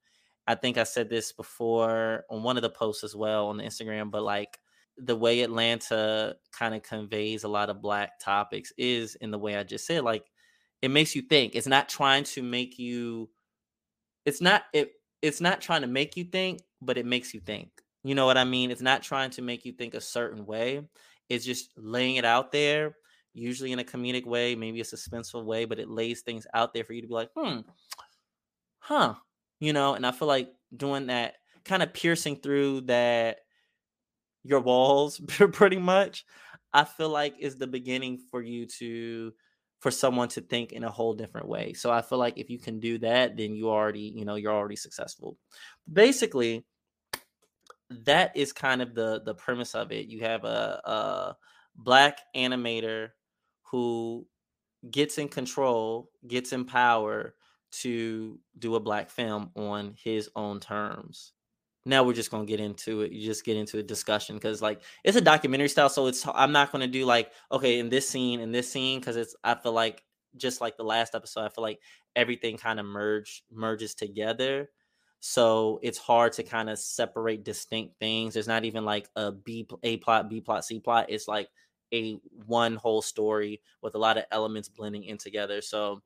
I 0.48 0.56
think 0.56 0.78
I 0.78 0.84
said 0.84 1.10
this 1.10 1.34
before 1.34 2.24
on 2.30 2.44
one 2.44 2.58
of 2.58 2.64
the 2.64 2.70
posts 2.70 3.04
as 3.04 3.16
well 3.16 3.48
on 3.48 3.58
the 3.58 3.64
Instagram, 3.64 4.10
but 4.10 4.24
like 4.24 4.60
the 4.98 5.16
way 5.16 5.42
Atlanta 5.42 6.36
kind 6.52 6.74
of 6.74 6.84
conveys 6.84 7.44
a 7.44 7.50
lot 7.50 7.70
of 7.70 7.82
black 7.82 8.20
topics 8.20 8.72
is 8.78 9.16
in 9.16 9.32
the 9.32 9.38
way 9.38 9.58
I 9.58 9.64
just 9.64 9.86
said, 9.86 10.04
like 10.04 10.26
it 10.82 10.90
makes 10.90 11.16
you 11.16 11.22
think. 11.22 11.56
It's 11.56 11.68
not 11.68 11.90
trying 11.90 12.24
to 12.26 12.44
make 12.44 12.78
you 12.80 13.30
it's 14.26 14.42
not 14.42 14.64
it 14.74 14.92
it's 15.22 15.42
not 15.42 15.62
trying 15.62 15.82
to 15.82 15.88
make 15.88 16.16
you 16.18 16.24
think, 16.24 16.62
but 16.82 16.98
it 16.98 17.06
makes 17.06 17.34
you 17.34 17.40
think. 17.40 17.70
You 18.04 18.16
know 18.16 18.26
what 18.26 18.38
I 18.38 18.44
mean? 18.44 18.72
It's 18.72 18.82
not 18.82 19.02
trying 19.02 19.32
to 19.32 19.42
make 19.42 19.66
you 19.66 19.72
think 19.72 19.94
a 19.94 20.02
certain 20.02 20.46
way. 20.46 20.82
It's 21.30 21.46
just 21.46 21.72
laying 21.78 22.16
it 22.18 22.26
out 22.26 22.52
there 22.52 22.96
usually 23.38 23.72
in 23.72 23.80
a 23.80 23.84
comedic 23.84 24.26
way, 24.26 24.56
maybe 24.56 24.82
a 24.82 24.84
suspenseful 24.84 25.46
way, 25.46 25.66
but 25.66 25.80
it 25.80 25.90
lays 25.90 26.22
things 26.22 26.48
out 26.54 26.74
there 26.74 26.84
for 26.84 26.94
you 26.94 27.02
to 27.02 27.08
be 27.08 27.14
like, 27.14 27.30
hmm, 27.38 27.60
huh, 28.80 29.14
you 29.60 29.74
know. 29.74 29.94
And 29.94 30.06
I 30.06 30.12
feel 30.12 30.28
like 30.28 30.52
doing 30.76 31.08
that, 31.08 31.36
kind 31.64 31.84
of 31.84 31.94
piercing 31.94 32.38
through 32.38 32.82
that 32.82 33.40
your 34.44 34.60
walls, 34.60 35.20
pretty 35.28 35.78
much. 35.78 36.26
I 36.74 36.84
feel 36.84 37.10
like 37.10 37.36
is 37.40 37.56
the 37.56 37.68
beginning 37.68 38.20
for 38.30 38.42
you 38.42 38.66
to 38.80 39.34
for 39.80 39.92
someone 39.92 40.28
to 40.30 40.42
think 40.42 40.72
in 40.72 40.84
a 40.84 40.90
whole 40.90 41.14
different 41.14 41.48
way. 41.48 41.74
So 41.74 41.92
I 41.92 42.02
feel 42.02 42.18
like 42.18 42.38
if 42.38 42.50
you 42.50 42.58
can 42.58 42.80
do 42.80 42.98
that, 43.00 43.38
then 43.38 43.56
you 43.56 43.70
already, 43.70 44.12
you 44.16 44.26
know, 44.26 44.36
you're 44.36 44.54
already 44.54 44.76
successful. 44.76 45.38
Basically, 45.92 46.66
that 47.90 48.36
is 48.36 48.52
kind 48.52 48.82
of 48.82 48.96
the 48.96 49.22
the 49.24 49.34
premise 49.34 49.76
of 49.76 49.92
it. 49.92 50.08
You 50.08 50.22
have 50.22 50.44
a, 50.44 50.82
a 50.84 51.38
black 51.76 52.20
animator 52.36 53.10
who 53.64 54.26
gets 54.90 55.18
in 55.18 55.28
control, 55.28 56.10
gets 56.28 56.54
in 56.54 56.66
power 56.66 57.36
to 57.70 58.40
do 58.58 58.76
a 58.76 58.80
black 58.80 59.10
film 59.10 59.52
on 59.56 59.94
his 60.02 60.30
own 60.36 60.60
terms. 60.60 61.34
Now 61.88 62.04
we're 62.04 62.14
just 62.14 62.32
gonna 62.32 62.46
get 62.46 62.60
into 62.60 63.02
it. 63.02 63.12
You 63.12 63.26
just 63.26 63.46
get 63.46 63.58
into 63.58 63.78
a 63.80 63.84
discussion 63.84 64.36
because 64.36 64.62
like 64.62 64.82
it's 65.04 65.18
a 65.18 65.22
documentary 65.22 65.70
style, 65.70 65.90
so 65.90 66.08
it's 66.08 66.26
I'm 66.34 66.52
not 66.52 66.72
gonna 66.72 66.88
do 66.88 67.06
like 67.06 67.32
okay 67.52 67.80
in 67.80 67.90
this 67.90 68.10
scene 68.10 68.42
in 68.42 68.52
this 68.52 68.70
scene 68.72 69.00
because 69.00 69.16
it's 69.16 69.36
I 69.44 69.56
feel 69.56 69.72
like 69.72 70.04
just 70.36 70.62
like 70.62 70.78
the 70.78 70.84
last 70.84 71.16
episode, 71.16 71.46
I 71.46 71.50
feel 71.50 71.64
like 71.64 71.80
everything 72.16 72.58
kind 72.58 72.80
of 72.80 72.86
merge 72.86 73.44
merges 73.52 73.96
together. 73.96 74.70
So 75.20 75.80
it's 75.82 75.98
hard 75.98 76.34
to 76.34 76.44
kind 76.44 76.70
of 76.70 76.78
separate 76.78 77.44
distinct 77.44 78.00
things. 78.00 78.34
There's 78.34 78.48
not 78.48 78.66
even 78.66 78.86
like 78.86 79.10
a 79.16 79.32
B 79.32 79.68
A 79.84 79.98
plot, 79.98 80.30
B 80.30 80.42
plot, 80.42 80.66
C 80.66 80.80
plot. 80.80 81.06
It's 81.10 81.28
like 81.28 81.50
a 81.94 82.20
one 82.46 82.76
whole 82.76 83.02
story 83.02 83.62
with 83.82 83.96
a 83.96 84.00
lot 84.00 84.18
of 84.18 84.26
elements 84.32 84.70
blending 84.70 85.06
in 85.06 85.18
together. 85.18 85.62
So, 85.62 86.02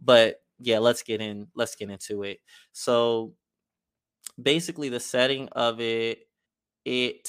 but 0.00 0.42
yeah, 0.58 0.78
let's 0.78 1.02
get 1.02 1.20
in. 1.20 1.48
Let's 1.54 1.74
get 1.74 1.90
into 1.90 2.22
it. 2.22 2.38
So, 2.72 3.34
basically, 4.40 4.88
the 4.88 5.00
setting 5.00 5.48
of 5.50 5.80
it, 5.80 6.28
it 6.84 7.28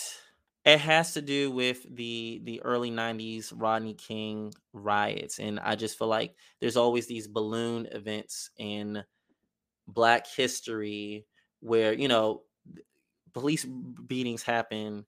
it 0.65 0.79
has 0.79 1.13
to 1.13 1.21
do 1.21 1.51
with 1.51 1.85
the 1.95 2.41
the 2.43 2.61
early 2.63 2.91
90s 2.91 3.53
rodney 3.55 3.93
king 3.95 4.53
riots 4.73 5.39
and 5.39 5.59
i 5.61 5.75
just 5.75 5.97
feel 5.97 6.07
like 6.07 6.35
there's 6.61 6.77
always 6.77 7.07
these 7.07 7.27
balloon 7.27 7.87
events 7.91 8.51
in 8.57 9.03
black 9.87 10.27
history 10.27 11.25
where 11.61 11.93
you 11.93 12.07
know 12.07 12.43
police 13.33 13.65
beatings 14.07 14.43
happen 14.43 15.05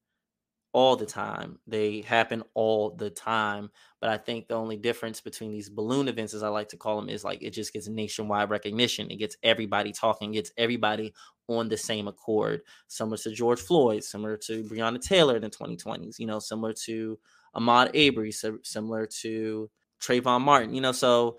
all 0.75 0.97
the 0.97 1.05
time. 1.05 1.57
They 1.65 2.01
happen 2.01 2.43
all 2.53 2.89
the 2.91 3.09
time 3.09 3.69
but 4.01 4.09
i 4.09 4.17
think 4.17 4.47
the 4.47 4.53
only 4.53 4.75
difference 4.77 5.21
between 5.21 5.51
these 5.51 5.69
balloon 5.69 6.07
events 6.09 6.33
as 6.33 6.43
i 6.43 6.49
like 6.49 6.67
to 6.69 6.77
call 6.77 6.99
them 6.99 7.09
is 7.09 7.23
like 7.23 7.41
it 7.41 7.51
just 7.51 7.71
gets 7.73 7.87
nationwide 7.87 8.49
recognition. 8.49 9.09
It 9.09 9.15
gets 9.15 9.37
everybody 9.41 9.93
talking. 9.93 10.31
It 10.31 10.35
gets 10.35 10.51
everybody 10.57 11.13
on 11.47 11.69
the 11.69 11.77
same 11.77 12.07
accord. 12.09 12.61
Similar 12.87 13.17
to 13.17 13.31
george 13.31 13.61
floyd 13.61 14.03
similar 14.03 14.35
to 14.37 14.63
breonna 14.65 15.01
taylor 15.01 15.37
in 15.37 15.41
the 15.43 15.49
2020s 15.49 16.19
you 16.19 16.27
know 16.27 16.39
similar 16.39 16.73
to 16.85 17.17
ahmaud 17.55 17.87
arbery 17.95 18.31
similar 18.63 19.07
to 19.07 19.69
trayvon 20.01 20.41
martin 20.41 20.73
you 20.75 20.81
know? 20.81 20.91
So 20.91 21.37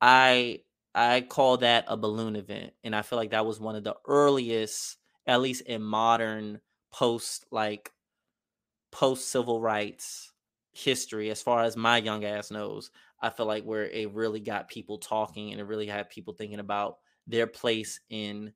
i 0.00 0.60
I 0.94 1.20
call 1.20 1.58
that 1.58 1.84
a 1.88 1.96
balloon 1.96 2.34
event. 2.36 2.72
And 2.82 2.96
I 2.96 3.02
feel 3.02 3.18
like 3.18 3.30
that 3.30 3.46
was 3.46 3.60
one 3.60 3.76
of 3.76 3.84
the 3.84 3.94
earliest, 4.06 4.96
at 5.26 5.40
least 5.40 5.62
in 5.62 5.82
modern 5.82 6.60
post 6.90 7.44
like 7.52 7.92
post 8.98 9.28
civil 9.28 9.60
rights 9.60 10.32
history, 10.72 11.30
as 11.30 11.40
far 11.40 11.62
as 11.62 11.76
my 11.76 11.98
young 11.98 12.24
ass 12.24 12.50
knows. 12.50 12.90
I 13.22 13.30
feel 13.30 13.46
like 13.46 13.62
where 13.62 13.84
it 13.84 14.12
really 14.12 14.40
got 14.40 14.68
people 14.68 14.98
talking 14.98 15.52
and 15.52 15.60
it 15.60 15.64
really 15.64 15.86
had 15.86 16.10
people 16.10 16.34
thinking 16.34 16.58
about 16.58 16.98
their 17.24 17.46
place 17.46 18.00
in 18.10 18.54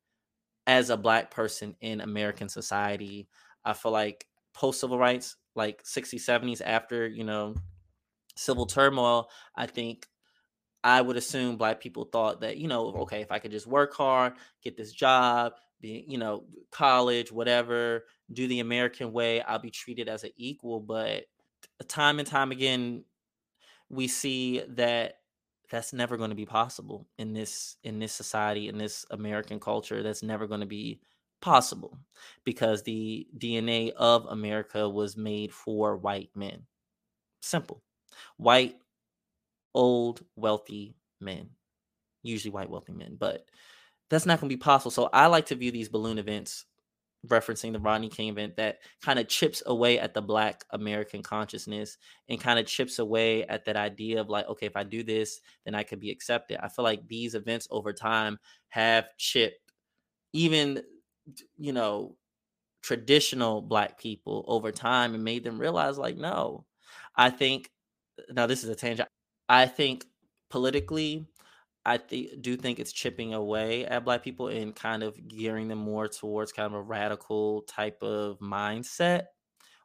as 0.67 0.91
a 0.91 0.97
black 0.97 1.31
person 1.31 1.77
in 1.81 2.01
American 2.01 2.49
society. 2.49 3.29
I 3.65 3.73
feel 3.73 3.93
like 3.93 4.27
post 4.53 4.81
civil 4.81 4.99
rights, 4.99 5.37
like 5.55 5.85
60s, 5.85 6.25
70s, 6.25 6.61
after, 6.61 7.07
you 7.07 7.23
know, 7.23 7.55
civil 8.37 8.67
turmoil, 8.67 9.31
I 9.57 9.67
think 9.67 10.09
I 10.85 11.01
would 11.01 11.17
assume 11.17 11.57
black 11.57 11.81
people 11.81 12.05
thought 12.05 12.41
that, 12.41 12.57
you 12.57 12.69
know, 12.69 12.93
okay, 13.03 13.21
if 13.21 13.31
I 13.31 13.39
could 13.39 13.53
just 13.53 13.67
work 13.67 13.95
hard, 13.95 14.35
get 14.63 14.77
this 14.77 14.93
job, 14.93 15.55
be, 15.81 16.05
you 16.09 16.19
know, 16.19 16.45
college, 16.71 17.31
whatever, 17.31 18.05
do 18.33 18.47
the 18.49 18.61
American 18.61 19.13
way, 19.13 19.43
I'll 19.43 19.59
be 19.59 19.71
treated 19.71 20.09
as 20.09 20.25
an 20.25 20.31
equal. 20.37 20.81
But 20.81 21.25
time 21.89 22.19
and 22.19 22.27
time 22.27 22.51
again, 22.51 23.05
we 23.89 24.09
see 24.09 24.63
that 24.71 25.19
that's 25.71 25.93
never 25.93 26.17
going 26.17 26.31
to 26.31 26.37
be 26.37 26.47
possible 26.47 27.09
in 27.19 27.33
this 27.33 27.77
in 27.83 27.99
this 27.99 28.13
society 28.13 28.69
in 28.69 28.79
this 28.79 29.07
American 29.11 29.59
culture. 29.59 30.03
That's 30.03 30.23
never 30.23 30.47
going 30.47 30.61
to 30.61 30.67
be 30.67 31.01
possible 31.41 31.99
because 32.45 32.83
the 32.83 33.27
DNA 33.39 33.93
of 33.93 34.27
America 34.27 34.89
was 34.89 35.17
made 35.17 35.53
for 35.53 35.97
white 35.97 36.31
men. 36.35 36.67
Simple. 37.41 37.83
White 38.37 38.77
old, 39.75 40.25
wealthy 40.37 40.95
men, 41.21 41.51
usually 42.23 42.53
white, 42.53 42.71
wealthy 42.71 42.93
men, 42.93 43.17
but 43.19 43.47
that's 44.11 44.27
not 44.27 44.41
going 44.41 44.51
to 44.51 44.57
be 44.57 44.61
possible. 44.61 44.91
So 44.91 45.09
I 45.13 45.27
like 45.27 45.47
to 45.47 45.55
view 45.55 45.71
these 45.71 45.89
balloon 45.89 46.19
events, 46.19 46.67
referencing 47.29 47.73
the 47.73 47.79
Rodney 47.79 48.09
King 48.09 48.29
event, 48.29 48.57
that 48.57 48.79
kind 49.03 49.19
of 49.19 49.29
chips 49.29 49.63
away 49.67 49.99
at 49.99 50.13
the 50.13 50.21
Black 50.21 50.65
American 50.71 51.23
consciousness 51.23 51.97
and 52.29 52.41
kind 52.41 52.59
of 52.59 52.67
chips 52.67 52.99
away 52.99 53.45
at 53.45 53.65
that 53.65 53.77
idea 53.77 54.21
of 54.21 54.29
like, 54.29 54.49
okay, 54.49 54.67
if 54.67 54.77
I 54.77 54.83
do 54.83 55.03
this, 55.03 55.41
then 55.65 55.75
I 55.75 55.85
could 55.85 56.01
be 56.01 56.11
accepted. 56.11 56.59
I 56.63 56.69
feel 56.69 56.85
like 56.85 57.07
these 57.07 57.35
events 57.35 57.69
over 57.71 57.93
time 57.93 58.39
have 58.69 59.07
chipped 59.19 59.73
even, 60.33 60.83
you 61.57 61.73
know, 61.73 62.17
traditional 62.83 63.63
Black 63.63 64.01
people 64.01 64.45
over 64.49 64.73
time 64.73 65.15
and 65.15 65.23
made 65.23 65.45
them 65.45 65.61
realize, 65.61 65.97
like, 65.97 66.17
no, 66.17 66.65
I 67.15 67.31
think 67.31 67.71
now 68.31 68.47
this 68.47 68.65
is 68.65 68.69
a 68.69 68.75
tangent. 68.75 69.09
I 69.53 69.67
think 69.67 70.07
politically, 70.51 71.29
I 71.87 71.99
th- 71.99 72.41
do 72.43 72.57
think 72.57 72.81
it's 72.81 72.93
chipping 72.93 73.35
away 73.35 73.87
at 73.87 74.05
black 74.05 74.25
people 74.25 74.49
and 74.49 74.75
kind 74.77 75.05
of 75.05 75.29
gearing 75.29 75.69
them 75.69 75.79
more 75.81 76.09
towards 76.09 76.53
kind 76.53 76.69
of 76.69 76.75
a 76.75 76.83
radical 76.83 77.63
type 77.65 78.03
of 78.03 78.41
mindset, 78.41 79.27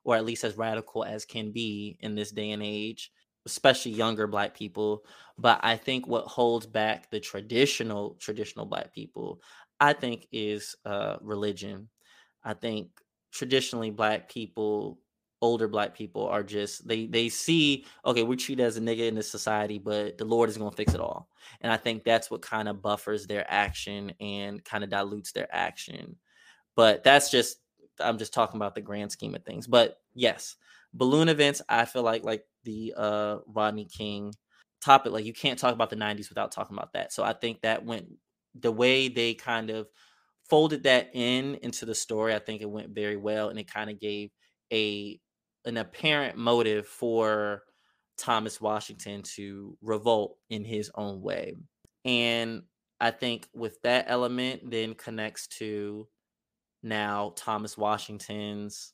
or 0.05 0.15
at 0.15 0.25
least 0.25 0.43
as 0.45 0.57
radical 0.57 1.03
as 1.05 1.25
can 1.25 1.51
be 1.51 1.97
in 2.01 2.15
this 2.15 2.31
day 2.31 2.51
and 2.51 2.63
age, 2.63 3.11
especially 3.45 3.93
younger 3.93 4.27
black 4.27 4.55
people. 4.55 5.05
But 5.37 5.61
I 5.63 5.77
think 5.77 6.07
what 6.07 6.25
holds 6.27 6.67
back 6.67 7.11
the 7.11 7.21
traditional 7.21 8.15
traditional 8.21 8.67
black 8.67 8.93
people, 8.93 9.41
I 9.79 9.93
think, 9.93 10.27
is 10.31 10.75
uh, 10.85 11.17
religion. 11.21 11.89
I 12.43 12.53
think 12.55 12.89
traditionally 13.31 13.91
black 13.91 14.29
people 14.29 14.99
older 15.41 15.67
black 15.67 15.93
people 15.95 16.27
are 16.27 16.43
just 16.43 16.87
they 16.87 17.05
they 17.05 17.29
see 17.29 17.85
okay 18.05 18.23
we're 18.23 18.35
treated 18.35 18.63
as 18.63 18.77
a 18.77 18.81
nigga 18.81 19.07
in 19.07 19.15
this 19.15 19.29
society 19.29 19.77
but 19.77 20.17
the 20.17 20.25
lord 20.25 20.49
is 20.49 20.57
going 20.57 20.71
to 20.71 20.75
fix 20.75 20.93
it 20.93 20.99
all. 21.01 21.29
And 21.61 21.71
i 21.71 21.77
think 21.77 22.03
that's 22.03 22.31
what 22.31 22.41
kind 22.41 22.67
of 22.67 22.81
buffers 22.81 23.27
their 23.27 23.45
action 23.47 24.13
and 24.19 24.63
kind 24.63 24.83
of 24.83 24.89
dilutes 24.89 25.31
their 25.31 25.47
action. 25.51 26.15
But 26.75 27.03
that's 27.03 27.29
just 27.31 27.57
i'm 27.99 28.17
just 28.17 28.33
talking 28.33 28.57
about 28.57 28.75
the 28.75 28.81
grand 28.81 29.11
scheme 29.11 29.35
of 29.35 29.43
things. 29.43 29.67
But 29.67 29.99
yes 30.15 30.55
balloon 30.93 31.29
events 31.29 31.61
i 31.69 31.83
feel 31.85 32.01
like 32.01 32.23
like 32.23 32.43
the 32.63 32.93
uh 32.97 33.37
rodney 33.45 33.85
king 33.85 34.33
topic 34.83 35.11
like 35.11 35.25
you 35.25 35.33
can't 35.33 35.59
talk 35.59 35.73
about 35.73 35.89
the 35.89 35.95
90s 35.97 36.29
without 36.29 36.51
talking 36.51 36.77
about 36.77 36.93
that. 36.93 37.13
So 37.13 37.23
i 37.23 37.33
think 37.33 37.61
that 37.61 37.85
went 37.85 38.07
the 38.59 38.71
way 38.71 39.07
they 39.07 39.33
kind 39.33 39.69
of 39.69 39.87
folded 40.49 40.83
that 40.83 41.09
in 41.13 41.55
into 41.61 41.85
the 41.85 41.93
story 41.95 42.33
i 42.33 42.39
think 42.39 42.61
it 42.61 42.69
went 42.69 42.89
very 42.89 43.17
well 43.17 43.49
and 43.49 43.59
it 43.59 43.71
kind 43.71 43.89
of 43.89 43.99
gave 43.99 44.31
a 44.71 45.19
an 45.67 45.77
apparent 45.77 46.37
motive 46.37 46.87
for 46.87 47.63
Thomas 48.17 48.59
Washington 48.59 49.21
to 49.35 49.77
revolt 49.81 50.37
in 50.49 50.63
his 50.63 50.89
own 50.95 51.21
way. 51.21 51.55
And 52.05 52.63
I 52.99 53.11
think 53.11 53.47
with 53.53 53.79
that 53.83 54.05
element 54.07 54.71
then 54.71 54.95
connects 54.95 55.47
to 55.59 56.07
now 56.81 57.33
Thomas 57.35 57.77
Washington's 57.77 58.93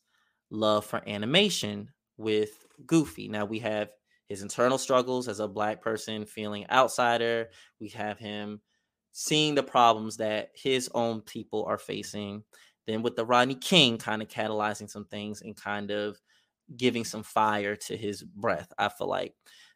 love 0.49 0.85
for 0.85 1.07
animation 1.07 1.89
with 2.17 2.65
Goofy. 2.85 3.29
Now 3.29 3.45
we 3.45 3.59
have 3.59 3.91
his 4.27 4.41
internal 4.41 4.77
struggles 4.77 5.27
as 5.27 5.39
a 5.39 5.47
black 5.47 5.81
person 5.81 6.25
feeling 6.25 6.65
outsider. 6.71 7.49
We 7.79 7.89
have 7.89 8.17
him 8.17 8.61
seeing 9.11 9.53
the 9.53 9.63
problems 9.63 10.17
that 10.17 10.49
his 10.55 10.89
own 10.93 11.21
people 11.21 11.65
are 11.65 11.77
facing. 11.77 12.43
Then 12.87 13.03
with 13.03 13.15
the 13.15 13.25
Rodney 13.25 13.55
King 13.55 13.97
kind 13.97 14.21
of 14.21 14.27
catalyzing 14.27 14.89
some 14.89 15.05
things 15.05 15.41
and 15.41 15.55
kind 15.55 15.91
of 15.91 16.19
giving 16.75 17.03
some 17.03 17.23
fire 17.23 17.75
to 17.75 17.97
his 17.97 18.23
breath. 18.23 18.71
I 18.77 18.89
feel 18.89 19.07
like 19.07 19.33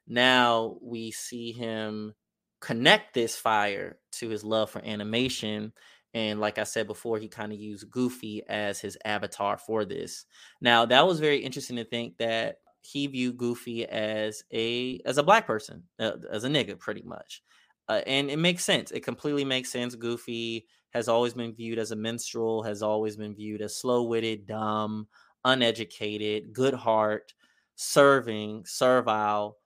now 0.07 0.77
we 0.81 1.11
see 1.11 1.51
him 1.51 2.13
connect 2.59 3.13
this 3.13 3.35
fire 3.35 3.99
to 4.13 4.29
his 4.29 4.43
love 4.43 4.69
for 4.69 4.83
animation. 4.83 5.73
And 6.13 6.39
like 6.39 6.57
I 6.57 6.63
said 6.63 6.87
before, 6.87 7.19
he 7.19 7.27
kind 7.27 7.51
of 7.51 7.59
used 7.59 7.91
Goofy 7.91 8.41
as 8.47 8.79
his 8.79 8.97
avatar 9.05 9.57
for 9.57 9.85
this. 9.85 10.25
Now 10.61 10.85
that 10.85 11.05
was 11.05 11.19
very 11.19 11.37
interesting 11.37 11.75
to 11.77 11.85
think 11.85 12.17
that 12.17 12.57
he 12.81 13.07
viewed 13.07 13.37
Goofy 13.37 13.85
as 13.85 14.43
a 14.53 15.01
as 15.05 15.17
a 15.17 15.23
black 15.23 15.45
person, 15.45 15.83
uh, 15.99 16.13
as 16.31 16.45
a 16.45 16.49
nigga, 16.49 16.79
pretty 16.79 17.03
much. 17.03 17.43
Uh, 17.89 18.01
and 18.07 18.29
it 18.29 18.37
makes 18.37 18.63
sense. 18.63 18.91
It 18.91 19.01
completely 19.03 19.45
makes 19.45 19.71
sense. 19.71 19.95
Goofy 19.95 20.67
has 20.91 21.07
always 21.07 21.33
been 21.33 21.53
viewed 21.53 21.79
as 21.79 21.91
a 21.91 21.95
minstrel, 21.95 22.63
has 22.63 22.81
always 22.81 23.17
been 23.17 23.35
viewed 23.35 23.61
as 23.61 23.77
slow 23.77 24.03
witted, 24.03 24.47
dumb, 24.47 25.07
uneducated, 25.47 26.53
good 26.53 26.73
heart, 26.73 27.33
serving, 27.75 28.65
servile, 28.65 29.57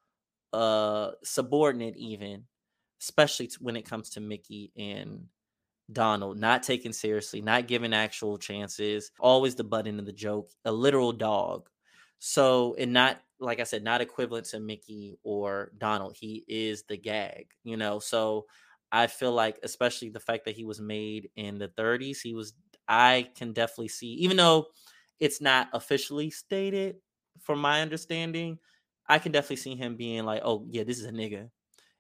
uh, 0.54 1.12
subordinate, 1.24 1.98
even, 1.98 2.46
especially 3.02 3.50
when 3.60 3.76
it 3.76 3.90
comes 3.90 4.12
to 4.12 4.22
Mickey 4.22 4.72
and 4.78 5.28
Donald, 5.92 6.38
not 6.38 6.64
taken 6.64 6.94
seriously, 6.94 7.42
not 7.42 7.68
given 7.68 7.94
actual 7.94 8.38
chances, 8.38 9.12
always 9.20 9.56
the 9.56 9.64
butt 9.64 9.88
end 9.88 10.00
of 10.00 10.06
the 10.06 10.14
joke, 10.14 10.50
a 10.66 10.72
literal 10.72 11.12
dog. 11.12 11.70
So, 12.20 12.76
and 12.78 12.94
not 12.94 13.22
like 13.40 13.60
I 13.60 13.64
said, 13.64 13.84
not 13.84 14.02
equivalent 14.02 14.46
to 14.48 14.60
Mickey 14.60 15.18
or 15.24 15.72
Donald. 15.78 16.16
He 16.16 16.46
is 16.48 16.84
the 16.84 16.98
gag, 16.98 17.48
you 17.64 17.76
know. 17.76 18.00
So 18.00 18.46
I 18.92 19.08
feel 19.08 19.32
like, 19.34 19.60
especially 19.64 20.10
the 20.10 20.20
fact 20.20 20.46
that 20.46 20.56
he 20.56 20.64
was 20.64 20.80
made 20.80 21.30
in 21.36 21.58
the 21.58 21.68
30s, 21.70 22.22
he 22.22 22.34
was 22.36 22.54
I 22.88 23.30
can 23.36 23.54
definitely 23.54 23.88
see, 23.90 24.14
even 24.16 24.38
though 24.38 24.68
it's 25.22 25.40
not 25.40 25.70
officially 25.72 26.32
stated 26.32 26.98
from 27.40 27.60
my 27.62 27.82
understanding, 27.82 28.58
I 29.08 29.20
can 29.20 29.32
definitely 29.32 29.58
see 29.58 29.76
him 29.76 29.96
being 29.96 30.26
like, 30.26 30.42
oh 30.44 30.66
yeah, 30.70 30.84
this 30.84 31.00
is 31.00 31.06
a 31.06 31.12
nigga. 31.12 31.50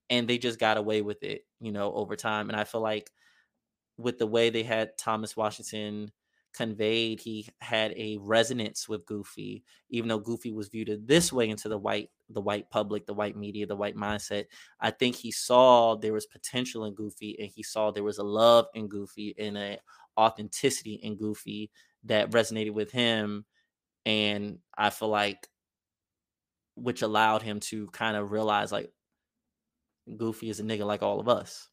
And 0.09 0.27
they 0.27 0.37
just 0.37 0.59
got 0.59 0.77
away 0.77 1.01
with 1.01 1.23
it, 1.23 1.45
you 1.61 1.71
know, 1.71 1.93
over 1.93 2.17
time. 2.17 2.49
And 2.49 2.59
I 2.59 2.65
feel 2.65 2.81
like 2.81 3.11
with 3.97 4.17
the 4.17 4.27
way 4.27 4.49
they 4.49 4.63
had 4.63 4.97
Thomas 4.97 5.37
Washington 5.37 6.11
conveyed, 6.53 7.21
he 7.21 7.47
had 7.61 7.93
a 7.95 8.17
resonance 8.17 8.89
with 8.89 9.05
Goofy, 9.05 9.63
even 9.89 10.09
though 10.09 10.19
Goofy 10.19 10.51
was 10.51 10.67
viewed 10.67 11.07
this 11.07 11.31
way 11.31 11.49
into 11.49 11.69
the 11.69 11.77
white 11.77 12.09
the 12.29 12.41
white 12.41 12.69
public, 12.69 13.05
the 13.05 13.13
white 13.13 13.35
media, 13.37 13.67
the 13.67 13.75
white 13.75 13.95
mindset. 13.95 14.45
I 14.79 14.91
think 14.91 15.15
he 15.15 15.31
saw 15.31 15.95
there 15.95 16.13
was 16.13 16.25
potential 16.25 16.85
in 16.85 16.93
Goofy, 16.93 17.35
and 17.39 17.49
he 17.49 17.61
saw 17.61 17.91
there 17.91 18.03
was 18.03 18.17
a 18.17 18.23
love 18.23 18.65
in 18.73 18.87
Goofy 18.87 19.35
and 19.37 19.57
a 19.57 19.77
authenticity 20.17 20.95
in 20.95 21.17
Goofy 21.17 21.69
that 22.05 22.31
resonated 22.31 22.73
with 22.73 22.91
him, 22.91 23.45
and 24.05 24.59
I 24.77 24.89
feel 24.89 25.09
like 25.09 25.47
which 26.75 27.01
allowed 27.01 27.41
him 27.43 27.59
to 27.59 27.87
kind 27.87 28.17
of 28.17 28.31
realize 28.31 28.71
like 28.71 28.91
Goofy 30.17 30.49
is 30.49 30.59
a 30.59 30.63
nigga 30.63 30.85
like 30.85 31.03
all 31.03 31.19
of 31.19 31.29
us. 31.29 31.69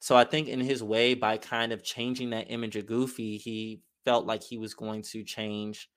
So 0.00 0.16
I 0.16 0.24
think 0.24 0.48
in 0.48 0.60
his 0.60 0.82
way, 0.82 1.14
by 1.14 1.36
kind 1.38 1.70
of 1.70 1.84
changing 1.84 2.30
that 2.30 2.50
image 2.50 2.74
of 2.74 2.86
Goofy, 2.86 3.36
he 3.36 3.82
felt 4.04 4.26
like 4.26 4.42
he 4.42 4.58
was 4.58 4.74
going 4.74 5.02
to 5.02 5.22
change 5.22 5.88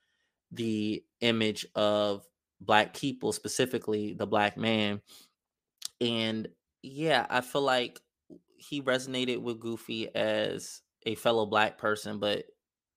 the 0.51 1.03
image 1.22 1.65
of 1.74 2.24
black 2.62 2.93
people, 2.93 3.31
specifically 3.31 4.13
the 4.13 4.27
black 4.27 4.57
man. 4.57 5.01
And 6.00 6.50
yeah, 6.84 7.25
I 7.29 7.41
feel 7.41 7.63
like 7.63 8.00
he 8.57 8.81
resonated 8.81 9.41
with 9.41 9.60
Goofy 9.60 10.13
as 10.13 10.81
a 11.05 11.15
fellow 11.15 11.48
black 11.48 11.79
person, 11.79 12.19
but 12.19 12.45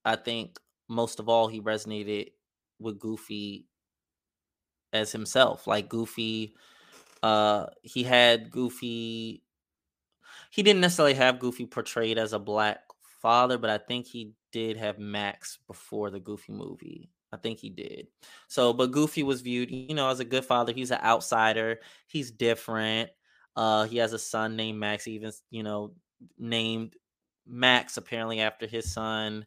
I 0.08 0.16
think 0.16 0.58
most 0.88 1.20
of 1.20 1.28
all, 1.28 1.48
he 1.48 1.60
resonated 1.60 2.32
with 2.78 2.98
Goofy 2.98 3.66
as 4.92 5.12
himself. 5.12 5.66
Like 5.66 5.88
Goofy, 5.88 6.54
uh, 7.22 7.66
he 7.82 8.02
had 8.02 8.50
Goofy 8.50 9.42
he 10.50 10.62
didn't 10.62 10.80
necessarily 10.80 11.14
have 11.14 11.38
Goofy 11.38 11.66
portrayed 11.66 12.18
as 12.18 12.32
a 12.32 12.38
black 12.38 12.80
father, 13.20 13.58
but 13.58 13.70
I 13.70 13.78
think 13.78 14.06
he 14.06 14.32
did 14.52 14.76
have 14.76 14.98
Max 14.98 15.58
before 15.66 16.10
the 16.10 16.20
Goofy 16.20 16.52
movie. 16.52 17.10
I 17.32 17.36
think 17.36 17.58
he 17.58 17.68
did. 17.68 18.06
So, 18.46 18.72
but 18.72 18.90
Goofy 18.90 19.22
was 19.22 19.42
viewed, 19.42 19.70
you 19.70 19.94
know, 19.94 20.08
as 20.08 20.20
a 20.20 20.24
good 20.24 20.44
father. 20.44 20.72
He's 20.72 20.90
an 20.90 21.00
outsider. 21.02 21.80
He's 22.06 22.30
different. 22.30 23.10
Uh, 23.54 23.84
he 23.84 23.98
has 23.98 24.14
a 24.14 24.18
son 24.18 24.56
named 24.56 24.78
Max. 24.78 25.06
even, 25.06 25.32
you 25.50 25.62
know, 25.62 25.92
named 26.38 26.96
Max 27.46 27.98
apparently 27.98 28.40
after 28.40 28.66
his 28.66 28.90
son. 28.90 29.46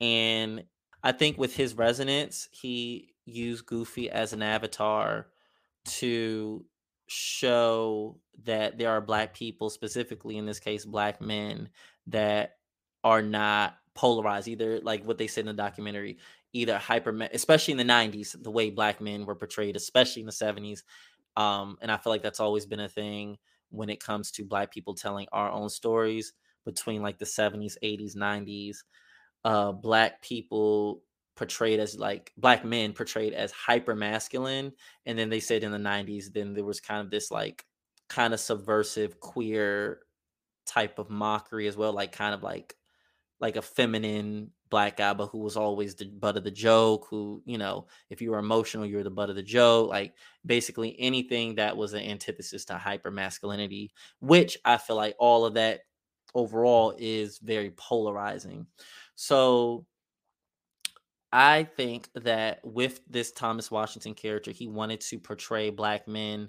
And 0.00 0.64
I 1.02 1.12
think 1.12 1.38
with 1.38 1.54
his 1.54 1.74
resonance, 1.74 2.48
he 2.52 3.14
used 3.24 3.66
Goofy 3.66 4.10
as 4.10 4.32
an 4.32 4.42
avatar 4.42 5.28
to 5.86 6.64
show 7.08 8.20
that 8.44 8.78
there 8.78 8.90
are 8.90 9.00
black 9.00 9.34
people, 9.34 9.70
specifically 9.70 10.36
in 10.36 10.46
this 10.46 10.60
case, 10.60 10.84
black 10.84 11.20
men, 11.20 11.70
that 12.08 12.58
are 13.04 13.22
not 13.22 13.76
polarized, 13.94 14.48
either 14.48 14.80
like 14.80 15.04
what 15.04 15.18
they 15.18 15.26
said 15.26 15.42
in 15.42 15.46
the 15.46 15.62
documentary, 15.62 16.18
either 16.52 16.78
hyper, 16.78 17.28
especially 17.32 17.72
in 17.72 17.78
the 17.78 17.84
90s, 17.84 18.32
the 18.32 18.50
way 18.50 18.70
black 18.70 19.00
men 19.00 19.24
were 19.24 19.34
portrayed, 19.34 19.76
especially 19.76 20.20
in 20.20 20.26
the 20.26 20.32
70s. 20.32 20.84
Um, 21.36 21.78
and 21.80 21.90
I 21.90 21.96
feel 21.96 22.12
like 22.12 22.22
that's 22.22 22.40
always 22.40 22.66
been 22.66 22.80
a 22.80 22.88
thing 22.88 23.38
when 23.70 23.90
it 23.90 24.02
comes 24.02 24.30
to 24.32 24.44
black 24.44 24.72
people 24.72 24.94
telling 24.94 25.26
our 25.32 25.50
own 25.50 25.68
stories 25.68 26.32
between 26.64 27.02
like 27.02 27.18
the 27.18 27.24
70s, 27.24 27.76
80s, 27.82 28.16
90s. 28.16 28.78
Uh, 29.44 29.72
black 29.72 30.20
people 30.20 31.02
portrayed 31.38 31.78
as 31.78 31.96
like 31.96 32.32
black 32.36 32.64
men 32.64 32.92
portrayed 32.92 33.32
as 33.32 33.52
hyper 33.52 33.94
masculine 33.94 34.72
and 35.06 35.16
then 35.16 35.30
they 35.30 35.38
said 35.38 35.62
in 35.62 35.70
the 35.70 35.78
90s 35.78 36.32
then 36.32 36.52
there 36.52 36.64
was 36.64 36.80
kind 36.80 37.00
of 37.00 37.12
this 37.12 37.30
like 37.30 37.64
kind 38.08 38.34
of 38.34 38.40
subversive 38.40 39.20
queer 39.20 40.00
type 40.66 40.98
of 40.98 41.08
mockery 41.08 41.68
as 41.68 41.76
well 41.76 41.92
like 41.92 42.10
kind 42.10 42.34
of 42.34 42.42
like 42.42 42.74
like 43.38 43.54
a 43.54 43.62
feminine 43.62 44.50
black 44.68 44.96
guy 44.96 45.14
but 45.14 45.28
who 45.28 45.38
was 45.38 45.56
always 45.56 45.94
the 45.94 46.06
butt 46.06 46.36
of 46.36 46.42
the 46.42 46.50
joke 46.50 47.06
who 47.08 47.40
you 47.46 47.56
know 47.56 47.86
if 48.10 48.20
you 48.20 48.32
were 48.32 48.38
emotional 48.38 48.84
you 48.84 48.96
were 48.96 49.04
the 49.04 49.10
butt 49.10 49.30
of 49.30 49.36
the 49.36 49.42
joke 49.42 49.88
like 49.88 50.14
basically 50.44 50.96
anything 50.98 51.54
that 51.54 51.76
was 51.76 51.94
an 51.94 52.02
antithesis 52.02 52.64
to 52.64 52.76
hyper 52.76 53.12
masculinity 53.12 53.90
which 54.18 54.58
i 54.64 54.76
feel 54.76 54.96
like 54.96 55.14
all 55.20 55.44
of 55.44 55.54
that 55.54 55.82
overall 56.34 56.94
is 56.98 57.38
very 57.38 57.70
polarizing 57.70 58.66
so 59.20 59.84
I 61.32 61.64
think 61.64 62.08
that 62.14 62.60
with 62.64 63.00
this 63.10 63.32
Thomas 63.32 63.68
Washington 63.68 64.14
character, 64.14 64.52
he 64.52 64.68
wanted 64.68 65.00
to 65.00 65.18
portray 65.18 65.70
black 65.70 66.06
men 66.06 66.48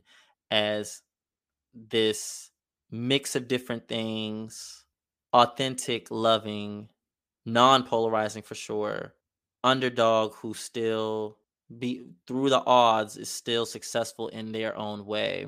as 0.52 1.02
this 1.74 2.52
mix 2.92 3.36
of 3.36 3.48
different 3.48 3.88
things, 3.88 4.86
authentic, 5.34 6.12
loving, 6.12 6.90
non-polarizing 7.44 8.44
for 8.44 8.54
sure, 8.54 9.16
underdog 9.64 10.36
who 10.36 10.54
still 10.54 11.40
be 11.80 12.06
through 12.28 12.52
the 12.52 12.64
odds 12.68 13.18
is 13.18 13.30
still 13.30 13.66
successful 13.66 14.28
in 14.28 14.52
their 14.52 14.78
own 14.78 15.08
way 15.08 15.48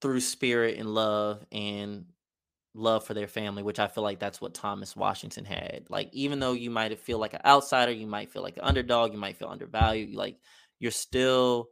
through 0.00 0.20
spirit 0.20 0.78
and 0.78 0.92
love 0.92 1.46
and 1.52 2.06
love 2.76 3.04
for 3.04 3.14
their 3.14 3.26
family, 3.28 3.62
which 3.62 3.78
I 3.78 3.88
feel 3.88 4.04
like 4.04 4.18
that's 4.18 4.40
what 4.40 4.54
Thomas 4.54 4.94
Washington 4.94 5.44
had. 5.44 5.86
Like, 5.88 6.10
even 6.12 6.38
though 6.38 6.52
you 6.52 6.70
might 6.70 6.98
feel 7.00 7.18
like 7.18 7.34
an 7.34 7.40
outsider, 7.44 7.92
you 7.92 8.06
might 8.06 8.30
feel 8.30 8.42
like 8.42 8.56
an 8.56 8.64
underdog, 8.64 9.12
you 9.12 9.18
might 9.18 9.36
feel 9.36 9.48
undervalued, 9.48 10.14
like 10.14 10.38
you're 10.78 10.90
still 10.90 11.68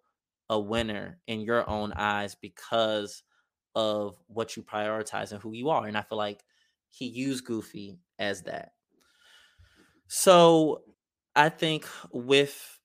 a 0.48 0.58
winner 0.58 1.20
in 1.26 1.40
your 1.40 1.68
own 1.68 1.92
eyes 1.94 2.34
because 2.34 3.22
of 3.74 4.16
what 4.26 4.56
you 4.56 4.62
prioritize 4.62 5.32
and 5.32 5.42
who 5.42 5.52
you 5.52 5.70
are. 5.70 5.86
And 5.86 5.96
I 5.96 6.02
feel 6.02 6.18
like 6.18 6.44
he 6.90 7.06
used 7.06 7.44
Goofy 7.44 7.98
as 8.18 8.42
that. 8.42 8.72
So 10.06 10.82
I 11.34 11.48
think 11.48 11.86
with 12.12 12.80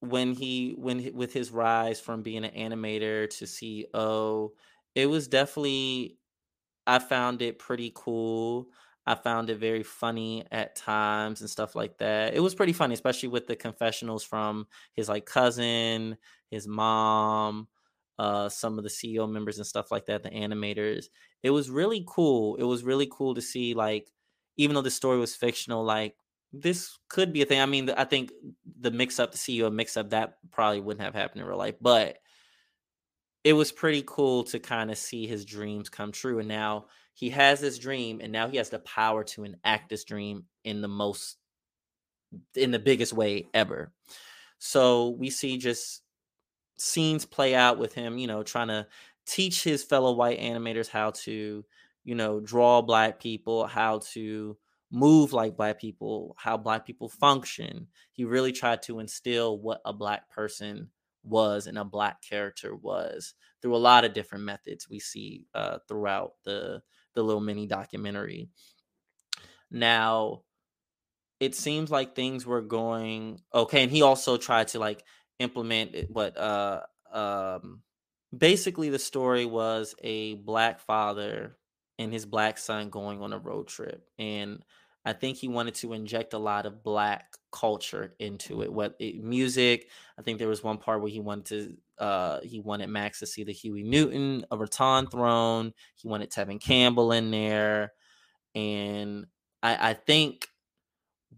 when 0.00 0.32
he 0.32 0.74
when 0.76 1.14
with 1.14 1.32
his 1.32 1.50
rise 1.50 2.00
from 2.00 2.22
being 2.22 2.44
an 2.44 2.54
animator 2.54 3.28
to 3.38 3.44
CEO, 3.44 4.50
it 4.94 5.06
was 5.06 5.28
definitely 5.28 6.17
I 6.88 7.00
found 7.00 7.42
it 7.42 7.60
pretty 7.60 7.92
cool. 7.94 8.68
I 9.06 9.16
found 9.16 9.50
it 9.50 9.58
very 9.58 9.84
funny 9.84 10.44
at 10.52 10.76
times 10.76 11.42
and 11.42 11.50
stuff 11.50 11.76
like 11.76 11.98
that. 11.98 12.34
It 12.34 12.40
was 12.40 12.54
pretty 12.56 12.74
funny, 12.74 12.94
especially 12.94 13.30
with 13.30 13.46
the 13.48 13.56
confessionals 13.56 14.24
from 14.24 14.68
his 14.94 15.08
like 15.08 15.26
cousin, 15.26 16.18
his 16.50 16.68
mom, 16.68 17.68
uh, 18.18 18.48
some 18.50 18.78
of 18.78 18.84
the 18.84 18.90
CEO 18.90 19.26
members 19.26 19.58
and 19.58 19.66
stuff 19.66 19.92
like 19.92 20.06
that, 20.06 20.22
the 20.24 20.30
animators. 20.30 21.06
It 21.42 21.50
was 21.50 21.70
really 21.70 22.04
cool. 22.08 22.56
It 22.56 22.64
was 22.64 22.84
really 22.84 23.08
cool 23.10 23.34
to 23.36 23.42
see 23.42 23.74
like, 23.74 24.10
even 24.56 24.74
though 24.74 24.82
the 24.82 24.90
story 24.90 25.18
was 25.18 25.36
fictional, 25.36 25.84
like 25.84 26.16
this 26.52 26.98
could 27.08 27.32
be 27.32 27.42
a 27.42 27.46
thing. 27.46 27.60
I 27.60 27.66
mean, 27.66 27.90
I 27.90 28.04
think 28.04 28.32
the 28.80 28.90
mix 28.90 29.20
up, 29.20 29.32
the 29.32 29.38
CEO 29.38 29.70
mix 29.70 29.96
up, 29.96 30.10
that 30.10 30.38
probably 30.50 30.80
wouldn't 30.80 31.04
have 31.04 31.14
happened 31.14 31.42
in 31.42 31.46
real 31.48 31.58
life, 31.58 31.76
but 31.80 32.18
it 33.44 33.52
was 33.52 33.72
pretty 33.72 34.02
cool 34.06 34.44
to 34.44 34.58
kind 34.58 34.90
of 34.90 34.98
see 34.98 35.26
his 35.26 35.44
dreams 35.44 35.88
come 35.88 36.12
true. 36.12 36.38
And 36.38 36.48
now 36.48 36.86
he 37.14 37.30
has 37.30 37.60
this 37.60 37.78
dream, 37.78 38.20
and 38.22 38.32
now 38.32 38.48
he 38.48 38.56
has 38.58 38.70
the 38.70 38.78
power 38.80 39.24
to 39.24 39.44
enact 39.44 39.88
this 39.88 40.04
dream 40.04 40.44
in 40.64 40.80
the 40.80 40.88
most, 40.88 41.36
in 42.54 42.70
the 42.70 42.78
biggest 42.78 43.12
way 43.12 43.46
ever. 43.54 43.92
So 44.58 45.10
we 45.10 45.30
see 45.30 45.58
just 45.58 46.02
scenes 46.78 47.24
play 47.24 47.54
out 47.54 47.78
with 47.78 47.94
him, 47.94 48.18
you 48.18 48.26
know, 48.26 48.42
trying 48.42 48.68
to 48.68 48.86
teach 49.26 49.64
his 49.64 49.82
fellow 49.84 50.12
white 50.12 50.40
animators 50.40 50.88
how 50.88 51.10
to, 51.10 51.64
you 52.04 52.14
know, 52.14 52.40
draw 52.40 52.82
black 52.82 53.20
people, 53.20 53.66
how 53.66 54.00
to 54.12 54.56
move 54.90 55.32
like 55.32 55.56
black 55.56 55.80
people, 55.80 56.34
how 56.38 56.56
black 56.56 56.86
people 56.86 57.08
function. 57.08 57.88
He 58.12 58.24
really 58.24 58.52
tried 58.52 58.82
to 58.82 59.00
instill 59.00 59.58
what 59.58 59.80
a 59.84 59.92
black 59.92 60.30
person 60.30 60.90
was 61.22 61.66
and 61.66 61.78
a 61.78 61.84
black 61.84 62.22
character 62.22 62.74
was 62.74 63.34
through 63.60 63.76
a 63.76 63.78
lot 63.78 64.04
of 64.04 64.12
different 64.12 64.44
methods 64.44 64.88
we 64.88 64.98
see 64.98 65.46
uh, 65.54 65.78
throughout 65.88 66.32
the 66.44 66.82
the 67.14 67.22
little 67.22 67.40
mini 67.40 67.66
documentary. 67.66 68.48
Now, 69.70 70.42
it 71.40 71.54
seems 71.54 71.90
like 71.90 72.14
things 72.14 72.46
were 72.46 72.62
going 72.62 73.40
okay, 73.54 73.82
and 73.82 73.92
he 73.92 74.02
also 74.02 74.36
tried 74.36 74.68
to 74.68 74.78
like 74.78 75.04
implement 75.38 76.10
what 76.10 76.36
uh 76.36 76.82
um 77.12 77.82
basically 78.36 78.90
the 78.90 78.98
story 78.98 79.46
was 79.46 79.94
a 80.02 80.34
black 80.34 80.80
father 80.80 81.56
and 81.98 82.12
his 82.12 82.26
black 82.26 82.58
son 82.58 82.90
going 82.90 83.22
on 83.22 83.32
a 83.32 83.38
road 83.38 83.68
trip. 83.68 84.08
And 84.18 84.64
I 85.08 85.12
think 85.14 85.38
he 85.38 85.48
wanted 85.48 85.74
to 85.76 85.92
inject 85.94 86.34
a 86.34 86.38
lot 86.38 86.66
of 86.66 86.82
black 86.82 87.36
culture 87.50 88.14
into 88.18 88.62
it. 88.62 88.72
What 88.72 88.96
it, 88.98 89.22
music? 89.22 89.88
I 90.18 90.22
think 90.22 90.38
there 90.38 90.48
was 90.48 90.62
one 90.62 90.78
part 90.78 91.00
where 91.00 91.10
he 91.10 91.20
wanted 91.20 91.46
to 91.46 92.04
uh 92.04 92.40
he 92.42 92.60
wanted 92.60 92.88
Max 92.88 93.20
to 93.20 93.26
see 93.26 93.44
the 93.44 93.52
Huey 93.52 93.82
Newton, 93.82 94.44
a 94.50 94.56
rattan 94.56 95.06
throne. 95.06 95.72
He 95.96 96.08
wanted 96.08 96.30
Tevin 96.30 96.60
Campbell 96.60 97.12
in 97.12 97.30
there. 97.30 97.92
And 98.54 99.26
I, 99.62 99.90
I 99.90 99.94
think 99.94 100.48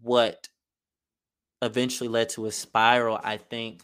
what 0.01 0.49
eventually 1.61 2.07
led 2.09 2.29
to 2.29 2.45
a 2.45 2.51
spiral, 2.51 3.19
I 3.23 3.37
think 3.37 3.83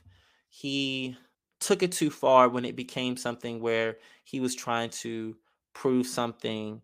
he 0.50 1.18
took 1.60 1.84
it 1.84 1.92
too 1.92 2.10
far 2.10 2.50
when 2.50 2.66
it 2.66 2.76
became 2.76 3.18
something 3.18 3.60
where 3.60 3.98
he 4.24 4.40
was 4.40 4.56
trying 4.56 4.90
to 4.90 5.38
prove 5.74 6.08
something 6.08 6.82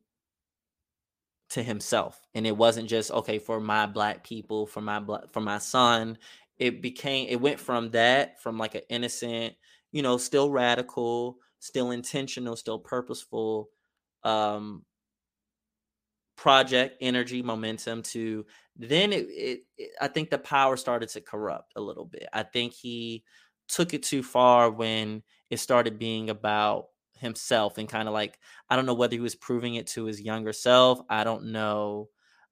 to 1.53 1.63
himself 1.63 2.21
and 2.33 2.47
it 2.47 2.57
wasn't 2.57 2.89
just 2.89 3.11
okay 3.11 3.39
for 3.39 3.59
my 3.59 3.85
black 3.85 4.23
people 4.23 4.65
for 4.65 4.81
my 4.81 4.99
black 4.99 5.31
for 5.31 5.41
my 5.41 5.59
son 5.59 6.17
it 6.57 6.81
became 6.81 7.27
it 7.29 7.39
went 7.39 7.59
from 7.59 7.91
that 7.91 8.41
from 8.41 8.57
like 8.57 8.75
an 8.75 8.81
innocent 8.89 9.53
you 9.91 10.01
know 10.01 10.17
still 10.17 10.49
radical 10.49 11.37
still 11.59 11.91
intentional 11.91 12.55
still 12.55 12.79
purposeful 12.79 13.69
um 14.23 14.83
project 16.35 16.97
energy 16.99 17.41
momentum 17.41 18.01
to 18.01 18.45
then 18.75 19.13
it, 19.13 19.25
it, 19.29 19.59
it, 19.77 19.91
i 20.01 20.07
think 20.07 20.29
the 20.29 20.37
power 20.37 20.75
started 20.75 21.07
to 21.07 21.21
corrupt 21.21 21.73
a 21.75 21.81
little 21.81 22.05
bit. 22.05 22.27
I 22.33 22.43
think 22.43 22.73
he 22.73 23.23
took 23.67 23.93
it 23.93 24.03
too 24.03 24.23
far 24.23 24.69
when 24.71 25.23
it 25.49 25.57
started 25.57 25.99
being 25.99 26.29
about 26.29 26.87
himself 27.23 27.77
and 27.77 27.89
kind 27.89 28.07
of 28.07 28.13
like 28.13 28.39
i 28.69 28.75
don't 28.75 28.85
know 28.85 28.93
whether 28.93 29.15
he 29.15 29.19
was 29.19 29.35
proving 29.35 29.75
it 29.75 29.87
to 29.87 30.05
his 30.05 30.21
younger 30.21 30.53
self 30.53 30.99
i 31.09 31.23
don't 31.23 31.45
know 31.45 32.09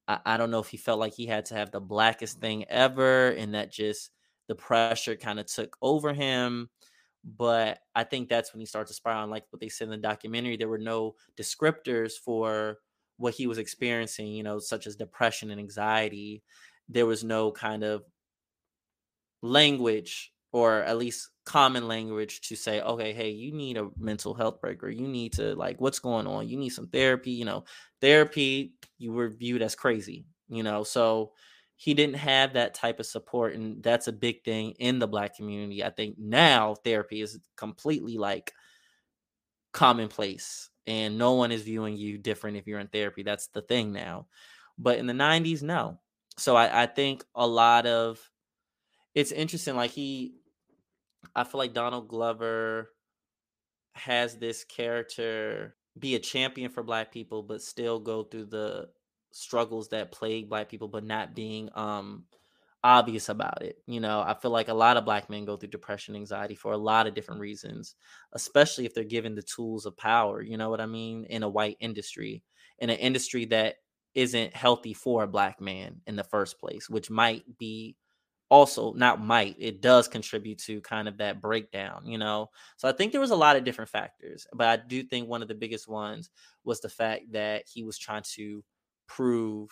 I, 0.07 0.19
I 0.25 0.37
don't 0.37 0.51
know 0.51 0.59
if 0.59 0.67
he 0.69 0.77
felt 0.77 0.99
like 0.99 1.13
he 1.13 1.27
had 1.27 1.45
to 1.45 1.55
have 1.55 1.71
the 1.71 1.79
blackest 1.79 2.39
thing 2.39 2.65
ever 2.69 3.29
and 3.29 3.53
that 3.53 3.71
just 3.71 4.11
the 4.47 4.55
pressure 4.55 5.15
kind 5.15 5.39
of 5.39 5.45
took 5.45 5.77
over 5.81 6.13
him 6.13 6.69
but 7.23 7.79
I 7.95 8.03
think 8.03 8.29
that's 8.29 8.53
when 8.53 8.59
he 8.59 8.65
starts 8.65 8.89
to 8.89 8.95
spiral. 8.95 9.29
Like 9.29 9.45
what 9.51 9.59
they 9.59 9.69
said 9.69 9.85
in 9.85 9.91
the 9.91 9.97
documentary, 9.97 10.57
there 10.57 10.67
were 10.67 10.77
no 10.77 11.15
descriptors 11.37 12.13
for 12.13 12.79
what 13.17 13.35
he 13.35 13.47
was 13.47 13.59
experiencing, 13.59 14.27
you 14.27 14.43
know, 14.43 14.59
such 14.59 14.87
as 14.87 14.95
depression 14.95 15.51
and 15.51 15.59
anxiety. 15.59 16.43
There 16.89 17.05
was 17.05 17.23
no 17.23 17.51
kind 17.51 17.83
of 17.83 18.03
language 19.41 20.33
or 20.51 20.79
at 20.83 20.97
least 20.97 21.29
common 21.45 21.87
language 21.87 22.41
to 22.41 22.55
say, 22.55 22.81
okay, 22.81 23.13
hey, 23.13 23.29
you 23.29 23.51
need 23.51 23.77
a 23.77 23.89
mental 23.97 24.33
health 24.33 24.61
break 24.61 24.83
or 24.83 24.89
you 24.89 25.07
need 25.07 25.33
to 25.33 25.55
like 25.55 25.81
what's 25.81 25.99
going 25.99 26.27
on? 26.27 26.47
You 26.47 26.57
need 26.57 26.69
some 26.69 26.87
therapy, 26.87 27.31
you 27.31 27.45
know. 27.45 27.63
Therapy, 27.99 28.73
you 28.97 29.11
were 29.11 29.29
viewed 29.29 29.61
as 29.61 29.75
crazy, 29.75 30.25
you 30.49 30.63
know. 30.63 30.83
So 30.83 31.33
he 31.75 31.93
didn't 31.95 32.15
have 32.15 32.53
that 32.53 32.75
type 32.75 32.99
of 32.99 33.05
support 33.07 33.55
and 33.55 33.81
that's 33.81 34.07
a 34.07 34.13
big 34.13 34.43
thing 34.43 34.71
in 34.77 34.99
the 34.99 35.07
black 35.07 35.35
community. 35.35 35.83
I 35.83 35.89
think 35.89 36.15
now 36.19 36.75
therapy 36.75 37.21
is 37.21 37.39
completely 37.57 38.17
like 38.17 38.53
commonplace 39.71 40.69
and 40.85 41.17
no 41.17 41.33
one 41.33 41.51
is 41.51 41.63
viewing 41.63 41.97
you 41.97 42.17
different 42.17 42.57
if 42.57 42.67
you're 42.67 42.79
in 42.79 42.87
therapy. 42.87 43.23
That's 43.23 43.47
the 43.47 43.61
thing 43.61 43.93
now. 43.93 44.27
But 44.77 44.99
in 44.99 45.07
the 45.07 45.13
90s, 45.13 45.63
no. 45.63 45.99
So 46.37 46.55
I, 46.55 46.83
I 46.83 46.85
think 46.85 47.23
a 47.35 47.47
lot 47.47 47.85
of 47.85 48.19
it's 49.13 49.31
interesting. 49.31 49.75
Like 49.75 49.91
he, 49.91 50.35
I 51.35 51.43
feel 51.43 51.59
like 51.59 51.73
Donald 51.73 52.07
Glover 52.07 52.91
has 53.93 54.37
this 54.37 54.63
character 54.63 55.75
be 55.99 56.15
a 56.15 56.19
champion 56.19 56.71
for 56.71 56.83
black 56.83 57.11
people, 57.11 57.43
but 57.43 57.61
still 57.61 57.99
go 57.99 58.23
through 58.23 58.45
the 58.45 58.89
struggles 59.31 59.89
that 59.89 60.11
plague 60.11 60.49
black 60.49 60.69
people, 60.69 60.87
but 60.87 61.03
not 61.03 61.35
being 61.35 61.69
um 61.75 62.25
obvious 62.83 63.29
about 63.29 63.61
it. 63.61 63.77
You 63.87 63.99
know, 63.99 64.21
I 64.21 64.33
feel 64.33 64.51
like 64.51 64.69
a 64.69 64.73
lot 64.73 64.97
of 64.97 65.05
black 65.05 65.29
men 65.29 65.45
go 65.45 65.55
through 65.57 65.69
depression, 65.69 66.15
anxiety 66.15 66.55
for 66.55 66.71
a 66.71 66.77
lot 66.77 67.07
of 67.07 67.13
different 67.13 67.41
reasons, 67.41 67.95
especially 68.33 68.85
if 68.85 68.93
they're 68.93 69.03
given 69.03 69.35
the 69.35 69.43
tools 69.43 69.85
of 69.85 69.97
power, 69.97 70.41
you 70.41 70.57
know 70.57 70.69
what 70.69 70.81
I 70.81 70.87
mean, 70.87 71.25
in 71.25 71.43
a 71.43 71.49
white 71.49 71.77
industry, 71.79 72.43
in 72.79 72.89
an 72.89 72.97
industry 72.97 73.45
that 73.45 73.75
isn't 74.15 74.55
healthy 74.55 74.93
for 74.93 75.23
a 75.23 75.27
black 75.27 75.61
man 75.61 76.01
in 76.07 76.15
the 76.15 76.23
first 76.23 76.59
place, 76.59 76.89
which 76.89 77.09
might 77.09 77.43
be 77.57 77.95
also 78.51 78.93
not 78.93 79.19
might 79.23 79.55
it 79.57 79.81
does 79.81 80.07
contribute 80.07 80.59
to 80.59 80.81
kind 80.81 81.07
of 81.07 81.17
that 81.17 81.41
breakdown 81.41 82.03
you 82.05 82.17
know 82.17 82.49
so 82.77 82.87
i 82.87 82.91
think 82.91 83.11
there 83.11 83.21
was 83.21 83.31
a 83.31 83.35
lot 83.35 83.55
of 83.55 83.63
different 83.63 83.89
factors 83.89 84.45
but 84.53 84.67
i 84.67 84.75
do 84.87 85.01
think 85.03 85.27
one 85.27 85.41
of 85.41 85.47
the 85.47 85.55
biggest 85.55 85.87
ones 85.87 86.29
was 86.65 86.81
the 86.81 86.89
fact 86.89 87.23
that 87.31 87.63
he 87.73 87.83
was 87.83 87.97
trying 87.97 88.23
to 88.23 88.63
prove 89.07 89.69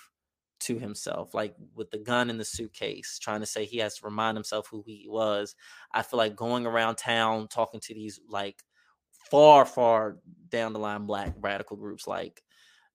to 0.60 0.78
himself, 0.78 1.34
like 1.34 1.56
with 1.76 1.90
the 1.90 1.98
gun 1.98 2.30
in 2.30 2.38
the 2.38 2.46
suitcase, 2.46 3.18
trying 3.20 3.40
to 3.40 3.46
say 3.46 3.66
he 3.66 3.78
has 3.78 3.98
to 3.98 4.06
remind 4.06 4.36
himself 4.36 4.68
who 4.70 4.84
he 4.86 5.08
was. 5.08 5.56
I 5.94 6.02
feel 6.02 6.18
like 6.18 6.36
going 6.36 6.66
around 6.66 6.98
town 6.98 7.48
talking 7.48 7.80
to 7.82 7.94
these 7.94 8.20
like 8.28 8.62
far, 9.32 9.66
far 9.66 10.18
down 10.50 10.74
the 10.74 10.80
line 10.80 11.06
black 11.06 11.34
radical 11.40 11.78
groups, 11.78 12.08
like 12.08 12.44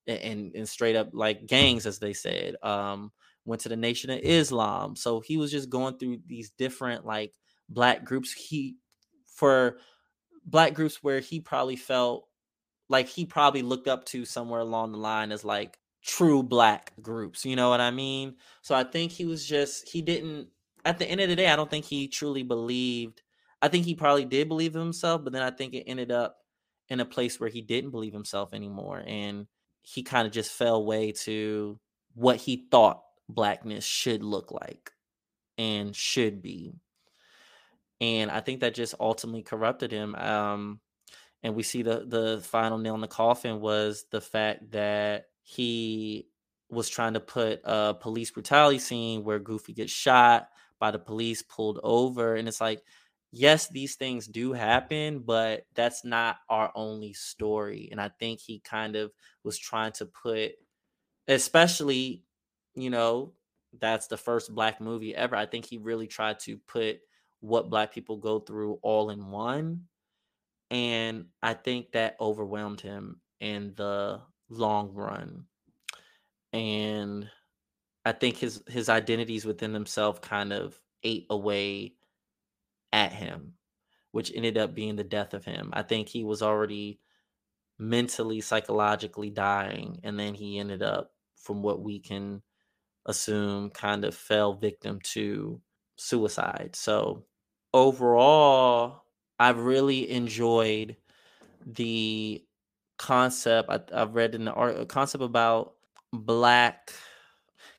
and 0.07 0.55
and 0.55 0.69
straight 0.69 0.97
up 0.97 1.11
like 1.13 1.47
gangs, 1.47 1.87
as 1.87 1.99
they 1.99 2.13
said. 2.13 2.57
Um, 2.63 3.13
went 3.45 3.63
to 3.63 3.69
the 3.69 3.77
Nation 3.77 4.11
of 4.11 4.21
Islam, 4.23 4.97
so 4.97 5.21
he 5.21 5.37
was 5.37 5.51
just 5.51 5.71
going 5.71 5.99
through 5.99 6.19
these 6.27 6.51
different 6.51 7.05
like 7.05 7.35
black 7.69 8.05
groups. 8.05 8.33
He 8.33 8.77
for 9.27 9.79
black 10.45 10.75
groups 10.75 11.03
where 11.03 11.21
he 11.21 11.41
probably 11.41 11.77
felt 11.77 12.27
like 12.89 13.09
he 13.09 13.25
probably 13.25 13.63
looked 13.63 13.89
up 13.89 14.05
to 14.07 14.25
somewhere 14.25 14.61
along 14.61 14.93
the 14.93 14.99
line 14.99 15.33
as 15.33 15.45
like 15.45 15.79
true 16.05 16.43
black 16.43 16.93
groups. 17.01 17.45
You 17.45 17.57
know 17.57 17.71
what 17.71 17.81
I 17.81 17.91
mean? 17.91 18.37
So 18.63 18.75
I 18.75 18.85
think 18.85 19.13
he 19.13 19.25
was 19.25 19.45
just 19.45 19.89
he 19.89 20.03
didn't 20.03 20.49
at 20.85 20.99
the 20.99 21.07
end 21.07 21.21
of 21.21 21.29
the 21.29 21.37
day, 21.37 21.49
I 21.49 21.57
don't 21.57 21.71
think 21.71 21.87
he 21.87 22.09
truly 22.09 22.43
believed. 22.43 23.23
I 23.63 23.69
think 23.69 23.87
he 23.87 23.95
probably 23.95 24.27
did 24.27 24.49
believe 24.49 24.75
himself, 24.75 25.25
but 25.25 25.33
then 25.33 25.43
I 25.43 25.51
think 25.51 25.73
it 25.73 25.85
ended 25.87 26.13
up 26.13 26.37
in 26.89 27.01
a 27.01 27.07
place 27.07 27.41
where 27.41 27.49
he 27.49 27.63
didn't 27.63 27.91
believe 27.91 28.13
himself 28.13 28.53
anymore. 28.53 29.03
And 29.07 29.47
he 29.81 30.03
kind 30.03 30.27
of 30.27 30.33
just 30.33 30.53
fell 30.53 30.85
way 30.85 31.13
to 31.13 31.81
what 32.15 32.37
he 32.37 32.67
thought 32.71 33.01
blackness 33.29 33.85
should 33.85 34.23
look 34.23 34.51
like 34.53 34.93
and 35.59 35.95
should 35.95 36.43
be. 36.43 36.75
And 38.01 38.31
I 38.31 38.41
think 38.41 38.61
that 38.61 38.75
just 38.75 38.95
ultimately 39.01 39.43
corrupted 39.43 39.93
him. 39.93 40.15
Um, 40.15 40.81
and 41.43 41.55
we 41.55 41.63
see 41.63 41.83
the 41.83 42.05
the 42.07 42.41
final 42.43 42.79
nail 42.79 42.95
in 42.95 43.01
the 43.01 43.07
coffin 43.09 43.61
was 43.61 44.07
the 44.11 44.21
fact 44.21 44.73
that 44.73 45.27
he 45.43 46.29
was 46.71 46.89
trying 46.89 47.15
to 47.15 47.21
put 47.21 47.61
a 47.65 47.95
police 47.95 48.31
brutality 48.31 48.79
scene 48.79 49.23
where 49.25 49.39
Goofy 49.39 49.75
gets 49.75 49.93
shot 49.93 50.49
by 50.81 50.91
the 50.91 50.99
police, 50.99 51.43
pulled 51.43 51.79
over, 51.83 52.35
and 52.35 52.49
it's 52.49 52.61
like, 52.61 52.83
yes, 53.31 53.69
these 53.69 53.97
things 53.97 54.27
do 54.27 54.53
happen, 54.53 55.21
but 55.21 55.67
that's 55.75 56.05
not 56.05 56.39
our 56.49 56.73
only 56.75 57.13
story. 57.13 57.89
And 57.91 58.01
I 58.01 58.09
think 58.09 58.41
he 58.41 58.61
kind 58.61 58.97
of 58.97 59.13
was 59.45 59.59
trying 59.59 59.93
to 59.93 60.07
put, 60.07 60.53
especially, 61.29 62.23
you 62.75 62.91
know, 62.91 63.33
that's 63.81 64.07
the 64.07 64.17
first 64.17 64.55
black 64.55 64.81
movie 64.81 65.15
ever. 65.15 65.37
I 65.37 65.47
think 65.47 65.65
he 65.65 65.79
really 65.79 66.07
tried 66.07 66.39
to 66.41 66.59
put 66.59 67.01
what 67.41 67.71
black 67.71 67.93
people 67.93 68.17
go 68.17 68.41
through 68.41 68.79
all 68.83 69.11
in 69.11 69.31
one. 69.31 69.85
And 70.71 71.27
I 71.43 71.55
think 71.55 71.93
that 71.93 72.17
overwhelmed 72.21 72.81
him 72.81 73.21
in 73.41 73.75
the 73.77 74.21
long 74.49 74.93
run. 74.93 75.45
And 76.53 77.29
I 78.05 78.13
think 78.13 78.37
his 78.37 78.63
his 78.69 78.89
identities 78.89 79.45
within 79.45 79.75
himself 79.75 80.21
kind 80.21 80.53
of 80.53 80.81
ate 81.03 81.27
away 81.31 81.95
at 82.93 83.13
him, 83.13 83.55
which 84.13 84.33
ended 84.35 84.57
up 84.57 84.75
being 84.75 84.97
the 84.97 85.05
death 85.05 85.35
of 85.35 85.45
him. 85.45 85.71
I 85.73 85.83
think 85.83 86.09
he 86.09 86.25
was 86.25 86.43
already 86.43 87.01
mentally, 87.79 88.41
psychologically 88.41 89.31
dying, 89.31 90.01
and 90.05 90.19
then 90.19 90.35
he 90.35 90.59
ended 90.59 90.83
up, 90.83 91.13
from 91.37 91.63
what 91.63 91.83
we 91.83 91.99
can 91.99 92.41
assume, 93.07 93.71
kind 93.71 94.05
of 94.05 94.15
fell 94.15 94.55
victim 94.55 95.01
to 95.03 95.61
suicide. 95.97 96.71
So 96.75 97.25
overall, 97.73 99.05
I've 99.39 99.59
really 99.59 100.11
enjoyed 100.11 100.97
the 101.67 102.45
concept 102.99 103.71
I, 103.71 103.99
have 103.99 104.15
read 104.15 104.35
in 104.35 104.45
the 104.45 104.53
art 104.53 104.77
a 104.77 104.83
uh, 104.83 104.85
concept 104.85 105.25
about 105.25 105.75
black 106.13 106.93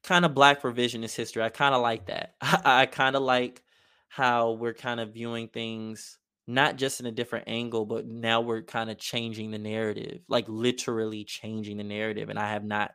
kind 0.04 0.26
of 0.26 0.34
black 0.34 0.62
revisionist 0.62 1.16
history. 1.16 1.42
I 1.44 1.50
kind 1.50 1.74
of 1.74 1.82
like 1.82 2.08
that. 2.08 2.36
I, 2.42 2.82
I 2.82 2.86
kind 2.86 3.16
of 3.16 3.24
like 3.24 3.64
how 4.10 4.52
we're 4.54 4.74
kind 4.74 5.00
of 5.00 5.14
viewing 5.14 5.48
things 5.48 6.20
not 6.48 6.76
just 6.76 7.00
in 7.00 7.06
a 7.06 7.12
different 7.12 7.48
angle, 7.48 7.86
but 7.86 8.06
now 8.06 8.40
we're 8.42 8.62
kind 8.62 8.92
of 8.92 8.98
changing 8.98 9.52
the 9.52 9.58
narrative, 9.58 10.22
like 10.28 10.46
literally 10.48 11.24
changing 11.24 11.78
the 11.78 11.84
narrative. 11.84 12.30
And 12.30 12.38
I 12.38 12.52
have 12.52 12.64
not 12.64 12.94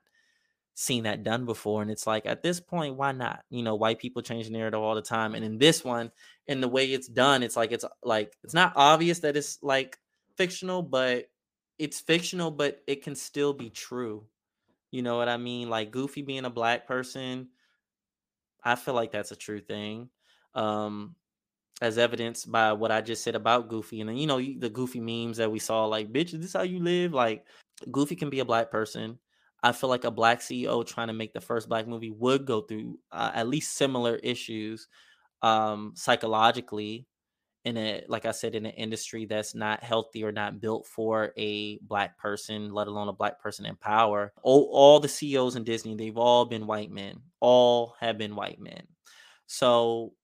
seen 0.81 1.05
that 1.05 1.23
done 1.23 1.45
before. 1.45 1.83
And 1.83 1.91
it's 1.91 2.07
like 2.07 2.25
at 2.25 2.43
this 2.43 2.59
point, 2.59 2.97
why 2.97 3.13
not? 3.13 3.45
You 3.51 3.63
know, 3.63 3.75
white 3.75 3.99
people 3.99 4.23
change 4.23 4.49
narrative 4.49 4.81
all 4.81 4.95
the 4.95 5.03
time. 5.03 5.35
And 5.35 5.45
in 5.45 5.59
this 5.59 5.85
one, 5.85 6.11
in 6.47 6.63
the 6.63 6.69
way 6.69 6.87
it's 6.87 7.07
done, 7.07 7.43
it's 7.43 7.55
like 7.55 7.71
it's 7.71 7.85
like 8.03 8.33
it's 8.43 8.55
not 8.55 8.73
obvious 8.77 9.19
that 9.19 9.37
it's 9.37 9.59
like 9.63 9.99
fictional, 10.39 10.81
but 10.81 11.29
it's 11.79 12.01
fictional, 12.01 12.51
but 12.51 12.81
it 12.87 13.03
can 13.03 13.15
still 13.15 13.53
be 13.53 13.69
true. 13.69 14.25
You 14.91 15.03
know 15.03 15.19
what 15.19 15.29
I 15.29 15.37
mean? 15.37 15.69
Like 15.69 15.91
Goofy 15.91 16.23
being 16.23 16.47
a 16.47 16.51
black 16.51 16.87
person, 16.87 17.49
I 18.65 18.75
feel 18.75 18.95
like 18.95 19.13
that's 19.13 19.33
a 19.33 19.37
true 19.37 19.61
thing. 19.61 20.09
Um, 20.55 21.15
as 21.83 21.99
evidenced 21.99 22.51
by 22.51 22.73
what 22.73 22.91
I 22.91 23.03
just 23.03 23.23
said 23.23 23.35
about 23.35 23.69
Goofy, 23.69 24.01
and 24.01 24.09
then 24.09 24.17
you 24.17 24.27
know 24.27 24.41
the 24.41 24.71
Goofy 24.71 25.01
memes 25.01 25.37
that 25.37 25.53
we 25.53 25.59
saw, 25.59 25.85
like 25.85 26.11
"Bitch, 26.11 26.33
is 26.33 26.41
this 26.41 26.55
how 26.55 26.63
you 26.63 26.83
live?" 26.83 27.13
Like 27.13 27.45
Goofy 27.93 28.17
can 28.17 28.31
be 28.31 28.41
a 28.41 28.47
black 28.47 28.71
person. 28.71 29.19
I 29.63 29.73
feel 29.73 29.91
like 29.91 30.05
a 30.05 30.11
black 30.11 30.41
CEO 30.41 30.87
trying 30.87 31.09
to 31.09 31.13
make 31.13 31.33
the 31.33 31.41
first 31.41 31.69
black 31.69 31.87
movie 31.87 32.11
would 32.11 32.47
go 32.47 32.63
through 32.63 32.99
uh, 33.13 33.31
at 33.35 33.49
least 33.49 33.77
similar 33.77 34.17
issues 34.17 34.89
um, 35.43 35.93
psychologically 35.97 37.07
in 37.65 37.77
a 37.77 38.03
like 38.09 38.25
I 38.25 38.31
said 38.31 38.55
in 38.55 38.65
an 38.65 38.73
industry 38.73 39.27
that's 39.27 39.55
not 39.55 39.83
healthy 39.83 40.25
or 40.25 40.33
not 40.33 40.61
built 40.61 40.87
for 40.87 41.33
a 41.37 41.79
black 41.83 42.17
person, 42.17 42.73
let 42.73 42.89
alone 42.89 43.09
a 43.09 43.13
black 43.13 43.39
person 43.39 43.67
in 43.67 43.77
power. 43.77 44.33
All, 44.43 44.71
all 44.73 45.01
the 45.01 45.09
CEOs 45.09 45.57
in 45.57 45.65
Disney, 45.65 45.95
they've 45.95 46.17
all 46.17 46.47
been 46.47 46.67
white 46.67 46.91
men. 46.91 47.21
All 47.41 47.97
have 48.01 48.17
been 48.17 48.35
white 48.35 48.61
men. 48.61 48.87
So 49.47 50.15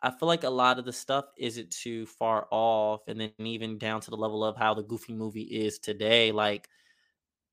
I 0.00 0.10
feel 0.10 0.28
like 0.28 0.44
a 0.44 0.50
lot 0.50 0.78
of 0.78 0.84
the 0.84 0.92
stuff 0.92 1.24
isn't 1.36 1.70
too 1.70 2.06
far 2.06 2.46
off, 2.52 3.00
and 3.08 3.20
then 3.20 3.32
even 3.38 3.78
down 3.78 4.00
to 4.02 4.10
the 4.10 4.16
level 4.16 4.44
of 4.44 4.56
how 4.56 4.74
the 4.74 4.82
Goofy 4.82 5.14
movie 5.14 5.42
is 5.42 5.78
today. 5.80 6.30
Like, 6.30 6.68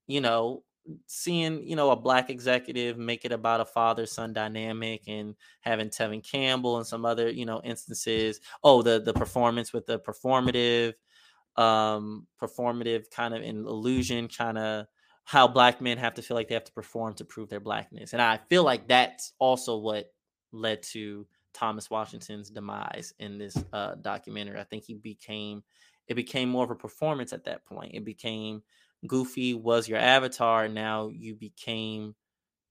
you 0.07 0.21
know, 0.21 0.63
seeing 1.07 1.65
you 1.67 1.75
know 1.75 1.91
a 1.91 1.95
black 1.95 2.29
executive 2.29 2.97
make 2.97 3.25
it 3.25 3.31
about 3.31 3.61
a 3.61 3.65
father 3.65 4.05
son 4.05 4.33
dynamic 4.33 5.03
and 5.07 5.35
having 5.61 5.89
Tevin 5.89 6.23
Campbell 6.23 6.77
and 6.77 6.87
some 6.87 7.05
other 7.05 7.29
you 7.29 7.45
know 7.45 7.61
instances. 7.63 8.41
Oh, 8.63 8.81
the 8.81 8.99
the 8.99 9.13
performance 9.13 9.73
with 9.73 9.85
the 9.85 9.99
performative, 9.99 10.93
um, 11.55 12.27
performative 12.41 13.09
kind 13.11 13.33
of 13.33 13.41
an 13.41 13.65
illusion, 13.65 14.27
kind 14.27 14.57
of 14.57 14.87
how 15.25 15.47
black 15.47 15.79
men 15.79 15.97
have 15.97 16.15
to 16.15 16.21
feel 16.21 16.35
like 16.35 16.49
they 16.49 16.55
have 16.55 16.65
to 16.65 16.73
perform 16.73 17.13
to 17.15 17.25
prove 17.25 17.49
their 17.49 17.61
blackness, 17.61 18.13
and 18.13 18.21
I 18.21 18.39
feel 18.49 18.63
like 18.63 18.87
that's 18.87 19.33
also 19.39 19.77
what 19.77 20.11
led 20.51 20.83
to 20.83 21.25
Thomas 21.53 21.89
Washington's 21.89 22.49
demise 22.49 23.13
in 23.19 23.37
this 23.37 23.55
uh, 23.71 23.95
documentary. 23.95 24.59
I 24.59 24.63
think 24.63 24.83
he 24.83 24.95
became 24.95 25.63
it 26.07 26.15
became 26.15 26.49
more 26.49 26.65
of 26.65 26.71
a 26.71 26.75
performance 26.75 27.31
at 27.31 27.45
that 27.45 27.65
point. 27.65 27.93
It 27.93 28.03
became 28.03 28.61
Goofy 29.07 29.53
was 29.53 29.87
your 29.87 29.99
avatar. 29.99 30.67
Now 30.67 31.09
you 31.09 31.35
became 31.35 32.15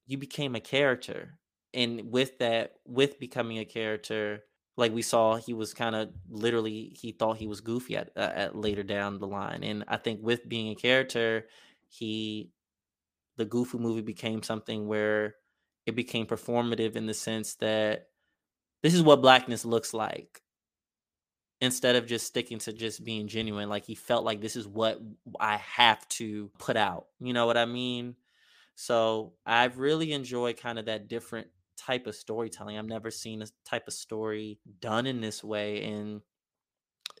you 0.07 0.17
became 0.17 0.55
a 0.55 0.59
character, 0.59 1.39
and 1.73 2.11
with 2.11 2.39
that, 2.39 2.73
with 2.85 3.19
becoming 3.19 3.59
a 3.59 3.65
character, 3.65 4.43
like 4.77 4.93
we 4.93 5.01
saw, 5.01 5.35
he 5.37 5.53
was 5.53 5.73
kind 5.73 5.95
of 5.95 6.09
literally 6.29 6.95
he 6.99 7.11
thought 7.11 7.37
he 7.37 7.47
was 7.47 7.61
Goofy 7.61 7.97
at, 7.97 8.11
uh, 8.15 8.31
at 8.35 8.55
later 8.55 8.83
down 8.83 9.19
the 9.19 9.27
line, 9.27 9.63
and 9.63 9.83
I 9.87 9.97
think 9.97 10.21
with 10.23 10.47
being 10.47 10.69
a 10.69 10.75
character, 10.75 11.47
he 11.89 12.51
the 13.37 13.45
Goofy 13.45 13.77
movie 13.77 14.01
became 14.01 14.43
something 14.43 14.87
where 14.87 15.35
it 15.85 15.95
became 15.95 16.25
performative 16.25 16.95
in 16.95 17.05
the 17.07 17.13
sense 17.13 17.55
that 17.55 18.07
this 18.83 18.93
is 18.93 19.03
what 19.03 19.21
blackness 19.21 19.65
looks 19.65 19.93
like 19.93 20.41
instead 21.63 21.95
of 21.95 22.05
just 22.05 22.27
sticking 22.27 22.59
to 22.59 22.73
just 22.73 23.03
being 23.03 23.27
genuine 23.27 23.69
like 23.69 23.85
he 23.85 23.95
felt 23.95 24.25
like 24.25 24.41
this 24.41 24.55
is 24.55 24.67
what 24.67 24.99
i 25.39 25.57
have 25.57 26.07
to 26.09 26.49
put 26.59 26.75
out 26.75 27.07
you 27.19 27.33
know 27.33 27.45
what 27.45 27.57
i 27.57 27.65
mean? 27.65 28.15
So 28.75 29.33
i've 29.45 29.77
really 29.77 30.13
enjoyed 30.13 30.57
kind 30.57 30.77
of 30.77 30.85
that 30.85 31.07
different 31.07 31.47
type 31.77 32.07
of 32.07 32.15
storytelling. 32.15 32.77
I've 32.77 32.85
never 32.85 33.11
seen 33.11 33.41
a 33.41 33.47
type 33.65 33.87
of 33.87 33.93
story 33.93 34.59
done 34.79 35.05
in 35.05 35.21
this 35.21 35.43
way 35.43 35.83
and 35.83 36.21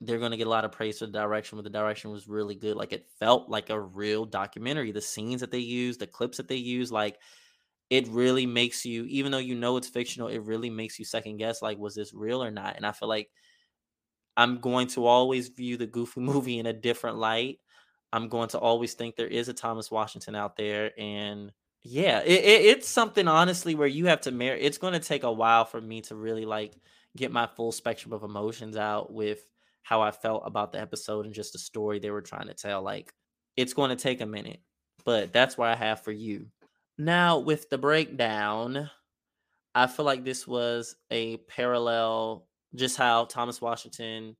they're 0.01 0.19
going 0.19 0.31
to 0.31 0.37
get 0.37 0.47
a 0.47 0.49
lot 0.49 0.65
of 0.65 0.71
praise 0.71 0.99
for 0.99 1.05
the 1.05 1.11
direction 1.11 1.57
but 1.57 1.63
the 1.63 1.69
direction 1.69 2.11
was 2.11 2.27
really 2.27 2.55
good. 2.55 2.75
Like 2.75 2.93
it 2.93 3.07
felt 3.19 3.49
like 3.49 3.69
a 3.69 3.79
real 3.79 4.25
documentary. 4.25 4.91
The 4.91 5.01
scenes 5.01 5.41
that 5.41 5.51
they 5.51 5.59
used 5.59 5.99
the 5.99 6.07
clips 6.07 6.37
that 6.37 6.47
they 6.47 6.55
used 6.55 6.91
like 6.91 7.19
it 7.89 8.07
really 8.07 8.45
makes 8.45 8.85
you 8.85 9.05
even 9.05 9.31
though 9.31 9.37
you 9.37 9.55
know 9.55 9.77
it's 9.77 9.89
fictional 9.89 10.27
it 10.27 10.39
really 10.39 10.69
makes 10.69 10.97
you 10.97 11.05
second 11.05 11.37
guess 11.37 11.61
like 11.61 11.77
was 11.77 11.95
this 11.95 12.13
real 12.13 12.43
or 12.43 12.51
not? 12.51 12.75
And 12.75 12.85
i 12.85 12.91
feel 12.91 13.09
like 13.09 13.29
i'm 14.37 14.59
going 14.59 14.87
to 14.87 15.05
always 15.05 15.49
view 15.49 15.77
the 15.77 15.87
goofy 15.87 16.19
movie 16.21 16.59
in 16.59 16.65
a 16.65 16.73
different 16.73 17.17
light. 17.17 17.59
I'm 18.11 18.29
going 18.29 18.49
to 18.49 18.59
always 18.59 18.93
think 18.93 19.15
there 19.15 19.27
is 19.27 19.49
a 19.49 19.53
thomas 19.53 19.89
washington 19.89 20.35
out 20.35 20.55
there 20.55 20.91
and 20.99 21.51
yeah 21.81 22.19
it, 22.21 22.43
it, 22.43 22.65
it's 22.65 22.87
something 22.87 23.27
honestly 23.27 23.75
where 23.75 23.87
you 23.87 24.05
have 24.05 24.21
to 24.21 24.31
marry 24.31 24.61
it's 24.61 24.77
going 24.77 24.93
to 24.93 24.99
take 24.99 25.23
a 25.23 25.31
while 25.31 25.65
for 25.65 25.81
me 25.81 26.01
to 26.01 26.15
really 26.15 26.45
like 26.45 26.75
get 27.17 27.31
my 27.31 27.47
full 27.47 27.71
spectrum 27.71 28.13
of 28.13 28.23
emotions 28.23 28.77
out 28.77 29.11
with 29.11 29.39
how 29.81 30.01
i 30.01 30.11
felt 30.11 30.43
about 30.45 30.71
the 30.71 30.79
episode 30.79 31.25
and 31.25 31.33
just 31.33 31.53
the 31.53 31.59
story 31.59 31.99
they 31.99 32.11
were 32.11 32.21
trying 32.21 32.47
to 32.47 32.53
tell 32.53 32.83
like 32.83 33.11
it's 33.57 33.73
going 33.73 33.89
to 33.89 33.95
take 33.95 34.21
a 34.21 34.25
minute 34.25 34.61
but 35.05 35.33
that's 35.33 35.57
what 35.57 35.69
i 35.69 35.75
have 35.75 36.01
for 36.01 36.11
you. 36.11 36.47
Now, 36.97 37.39
with 37.39 37.69
the 37.69 37.77
breakdown, 37.77 38.89
I 39.73 39.87
feel 39.87 40.05
like 40.05 40.23
this 40.23 40.47
was 40.47 40.95
a 41.09 41.37
parallel, 41.37 42.47
just 42.75 42.97
how 42.97 43.25
Thomas 43.25 43.61
Washington 43.61 44.35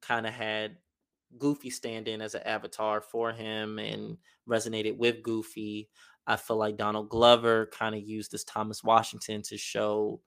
kind 0.00 0.26
of 0.26 0.34
had 0.34 0.76
Goofy 1.38 1.70
stand 1.70 2.08
in 2.08 2.20
as 2.20 2.34
an 2.34 2.42
avatar 2.44 3.00
for 3.00 3.32
him 3.32 3.78
and 3.78 4.18
resonated 4.48 4.96
with 4.96 5.22
Goofy. 5.22 5.88
I 6.26 6.36
feel 6.36 6.56
like 6.56 6.76
Donald 6.76 7.08
Glover 7.08 7.66
kind 7.72 7.94
of 7.94 8.02
used 8.02 8.32
this 8.32 8.44
Thomas 8.44 8.84
Washington 8.84 9.42
to 9.42 9.56
show 9.56 10.20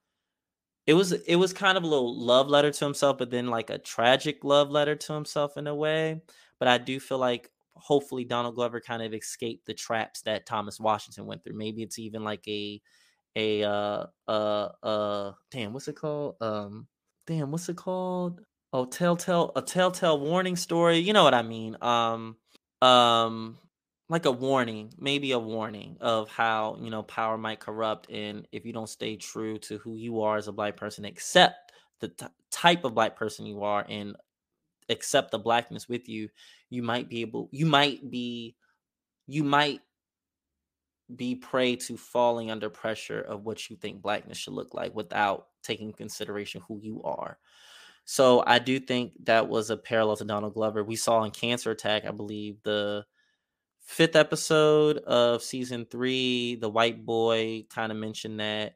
it 0.88 0.94
was 0.96 1.12
it 1.12 1.36
was 1.36 1.54
kind 1.54 1.78
of 1.78 1.84
a 1.84 1.88
little 1.88 2.18
love 2.20 2.48
letter 2.48 2.72
to 2.72 2.86
himself, 2.86 3.18
but 3.18 3.30
then 3.30 3.48
like 3.48 3.70
a 3.70 3.78
tragic 3.78 4.44
love 4.44 4.70
letter 4.72 4.96
to 4.96 5.14
himself 5.14 5.58
in 5.58 5.68
a 5.68 5.76
way. 5.76 6.22
But 6.60 6.68
I 6.68 6.78
do 6.80 7.00
feel 7.00 7.20
like 7.20 7.50
hopefully 7.76 8.26
Donald 8.26 8.56
Glover 8.56 8.80
kind 8.82 9.02
of 9.04 9.14
escaped 9.14 9.66
the 9.66 9.74
traps 9.74 10.22
that 10.24 10.46
Thomas 10.46 10.80
Washington 10.80 11.26
went 11.26 11.44
through. 11.44 11.56
Maybe 11.58 11.84
it's 11.84 12.00
even 12.00 12.24
like 12.24 12.48
a 12.48 12.82
a 13.36 13.64
uh 13.64 14.06
uh 14.28 14.70
uh 14.84 15.34
damn 15.52 15.72
what's 15.74 15.88
it 15.88 15.96
called 15.96 16.36
um 16.42 16.88
damn 17.28 17.52
what's 17.52 17.70
it 17.70 17.78
called? 17.78 18.42
Oh 18.74 18.86
telltale 18.86 19.52
a 19.56 19.62
telltale 19.62 20.20
warning 20.20 20.56
story 20.56 21.00
you 21.00 21.12
know 21.12 21.26
what 21.26 21.34
i 21.34 21.42
mean 21.42 21.76
um 21.82 22.38
um 22.82 23.58
like 24.08 24.26
a 24.26 24.32
warning 24.32 24.94
maybe 24.98 25.32
a 25.34 25.40
warning 25.40 25.98
of 26.00 26.30
how 26.30 26.78
you 26.80 26.90
know 26.90 27.04
power 27.04 27.38
might 27.38 27.60
corrupt 27.60 28.10
and 28.10 28.48
if 28.54 28.66
you 28.66 28.72
don't 28.72 28.90
stay 28.90 29.18
true 29.18 29.58
to 29.58 29.78
who 29.80 29.96
you 29.96 30.22
are 30.22 30.38
as 30.38 30.48
a 30.48 30.54
black 30.54 30.78
person 30.78 31.04
accept 31.04 31.74
the 32.00 32.08
t- 32.08 32.26
type 32.50 32.86
of 32.86 32.94
black 32.94 33.18
person 33.18 33.46
you 33.46 33.64
are 33.64 33.86
and 33.90 34.16
accept 34.90 35.32
the 35.32 35.40
blackness 35.40 35.90
with 35.90 36.08
you 36.08 36.30
you 36.70 36.82
might 36.82 37.10
be 37.10 37.22
able 37.22 37.50
you 37.52 37.66
might 37.66 38.10
be 38.10 38.56
you 39.28 39.44
might 39.44 39.82
be 41.18 41.36
prey 41.36 41.76
to 41.76 41.98
falling 41.98 42.52
under 42.52 42.70
pressure 42.70 43.22
of 43.22 43.46
what 43.46 43.70
you 43.70 43.76
think 43.76 44.02
blackness 44.02 44.38
should 44.38 44.54
look 44.54 44.74
like 44.74 44.96
without 44.96 45.48
taking 45.64 45.94
consideration 45.94 46.62
who 46.68 46.80
you 46.82 47.02
are. 47.04 47.38
So 48.06 48.44
I 48.46 48.60
do 48.60 48.80
think 48.80 49.14
that 49.26 49.48
was 49.48 49.70
a 49.70 49.78
parallel 49.78 50.18
to 50.18 50.26
Donald 50.26 50.54
Glover. 50.54 50.84
We 50.84 50.96
saw 50.96 51.24
in 51.24 51.32
Cancer 51.32 51.72
Attack, 51.72 52.06
I 52.06 52.12
believe, 52.12 52.58
the 52.64 53.06
fifth 53.82 54.16
episode 54.16 54.98
of 55.00 55.44
season 55.44 55.86
three, 55.86 56.56
the 56.56 56.70
white 56.70 57.06
boy 57.06 57.66
kind 57.70 57.92
of 57.92 57.98
mentioned 57.98 58.40
that 58.40 58.76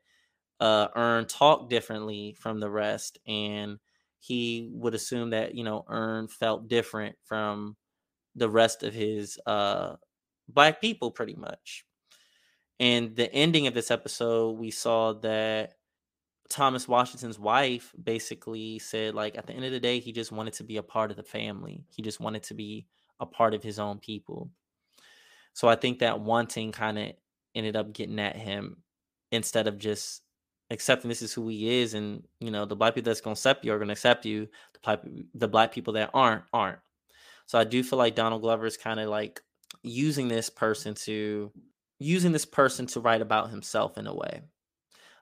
uh 0.59 0.87
Earn 0.95 1.25
talked 1.27 1.69
differently 1.69 2.35
from 2.39 2.59
the 2.59 2.69
rest, 2.69 3.19
and 3.27 3.79
he 4.19 4.69
would 4.73 4.95
assume 4.95 5.31
that 5.31 5.55
you 5.55 5.63
know 5.63 5.85
Earn 5.89 6.27
felt 6.27 6.67
different 6.67 7.17
from 7.23 7.75
the 8.35 8.49
rest 8.49 8.83
of 8.83 8.93
his 8.93 9.37
uh 9.45 9.95
black 10.49 10.81
people 10.81 11.11
pretty 11.11 11.35
much. 11.35 11.84
And 12.79 13.15
the 13.15 13.31
ending 13.33 13.67
of 13.67 13.73
this 13.73 13.91
episode, 13.91 14.57
we 14.57 14.71
saw 14.71 15.13
that 15.13 15.75
Thomas 16.49 16.87
Washington's 16.87 17.39
wife 17.39 17.93
basically 18.01 18.79
said, 18.79 19.15
like, 19.15 19.37
at 19.37 19.47
the 19.47 19.53
end 19.53 19.65
of 19.65 19.71
the 19.71 19.79
day, 19.79 19.99
he 19.99 20.11
just 20.11 20.31
wanted 20.31 20.53
to 20.53 20.63
be 20.63 20.77
a 20.77 20.83
part 20.83 21.09
of 21.09 21.17
the 21.17 21.23
family. 21.23 21.85
He 21.89 22.01
just 22.01 22.19
wanted 22.19 22.43
to 22.43 22.53
be 22.53 22.85
a 23.19 23.25
part 23.25 23.53
of 23.53 23.63
his 23.63 23.79
own 23.79 23.99
people. 23.99 24.49
So 25.53 25.69
I 25.69 25.75
think 25.75 25.99
that 25.99 26.19
wanting 26.19 26.73
kind 26.73 26.99
of 26.99 27.13
ended 27.55 27.77
up 27.77 27.93
getting 27.93 28.19
at 28.19 28.35
him 28.35 28.83
instead 29.31 29.67
of 29.67 29.79
just 29.79 30.21
accepting 30.69 31.07
this 31.07 31.21
is 31.21 31.33
who 31.33 31.47
he 31.47 31.79
is. 31.79 31.93
And, 31.93 32.27
you 32.41 32.51
know, 32.51 32.65
the 32.65 32.75
black 32.75 32.93
people 32.93 33.09
that's 33.09 33.21
going 33.21 33.35
to 33.35 33.39
accept 33.39 33.63
you 33.63 33.73
are 33.73 33.77
going 33.77 33.87
to 33.87 33.93
accept 33.93 34.25
you. 34.25 34.49
The 34.73 34.79
black, 34.83 34.99
the 35.33 35.47
black 35.47 35.71
people 35.71 35.93
that 35.93 36.09
aren't, 36.13 36.43
aren't. 36.51 36.79
So 37.45 37.57
I 37.57 37.63
do 37.63 37.83
feel 37.83 37.97
like 37.97 38.15
Donald 38.15 38.41
Glover 38.41 38.65
is 38.65 38.75
kind 38.75 38.99
of 38.99 39.07
like 39.07 39.41
using 39.81 40.27
this 40.27 40.49
person 40.49 40.93
to 40.93 41.51
using 41.99 42.31
this 42.31 42.45
person 42.45 42.85
to 42.87 42.99
write 42.99 43.21
about 43.21 43.49
himself 43.49 43.97
in 43.97 44.07
a 44.07 44.13
way. 44.13 44.41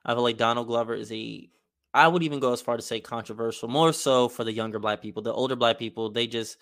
I 0.04 0.14
feel 0.14 0.22
like 0.22 0.36
Donald 0.36 0.66
Glover 0.66 0.94
is 0.94 1.10
a 1.12 1.48
I 1.94 2.08
would 2.08 2.24
even 2.24 2.40
go 2.40 2.52
as 2.52 2.60
far 2.60 2.76
to 2.76 2.82
say 2.82 2.98
controversial, 3.00 3.68
more 3.68 3.92
so 3.92 4.28
for 4.28 4.42
the 4.42 4.52
younger 4.52 4.80
black 4.80 5.00
people. 5.00 5.22
The 5.22 5.32
older 5.32 5.54
black 5.54 5.78
people, 5.78 6.10
they 6.10 6.26
just 6.26 6.58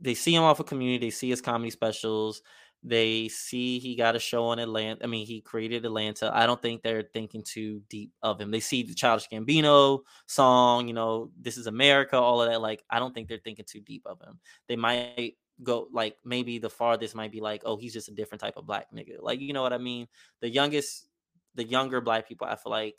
they 0.00 0.14
see 0.14 0.34
him 0.34 0.42
off 0.42 0.60
of 0.60 0.66
community, 0.66 1.06
they 1.06 1.10
see 1.10 1.28
his 1.28 1.42
comedy 1.42 1.70
specials, 1.70 2.42
they 2.82 3.28
see 3.28 3.78
he 3.78 3.94
got 3.94 4.16
a 4.16 4.18
show 4.18 4.44
on 4.46 4.58
Atlanta. 4.58 5.04
I 5.04 5.06
mean, 5.06 5.26
he 5.26 5.40
created 5.40 5.84
Atlanta. 5.84 6.30
I 6.34 6.46
don't 6.46 6.60
think 6.60 6.82
they're 6.82 7.08
thinking 7.12 7.42
too 7.44 7.80
deep 7.88 8.12
of 8.22 8.40
him. 8.40 8.50
They 8.50 8.60
see 8.60 8.82
the 8.82 8.94
Childish 8.94 9.28
Gambino 9.28 10.00
song, 10.26 10.88
you 10.88 10.94
know, 10.94 11.30
This 11.40 11.58
is 11.58 11.68
America, 11.68 12.16
all 12.16 12.42
of 12.42 12.50
that. 12.50 12.60
Like, 12.60 12.82
I 12.90 12.98
don't 12.98 13.14
think 13.14 13.28
they're 13.28 13.38
thinking 13.38 13.66
too 13.68 13.80
deep 13.80 14.02
of 14.04 14.20
him. 14.20 14.40
They 14.66 14.76
might 14.76 15.36
go 15.62 15.88
like 15.92 16.16
maybe 16.24 16.58
the 16.58 16.70
farthest 16.70 17.14
might 17.14 17.32
be 17.32 17.40
like, 17.40 17.62
oh, 17.64 17.76
he's 17.76 17.92
just 17.92 18.08
a 18.08 18.14
different 18.14 18.40
type 18.40 18.56
of 18.56 18.66
black 18.66 18.92
nigga. 18.92 19.20
Like, 19.20 19.40
you 19.40 19.52
know 19.52 19.62
what 19.62 19.72
I 19.72 19.78
mean? 19.78 20.06
The 20.40 20.48
youngest, 20.48 21.08
the 21.54 21.64
younger 21.64 22.00
black 22.00 22.28
people, 22.28 22.46
I 22.46 22.56
feel 22.56 22.70
like 22.70 22.96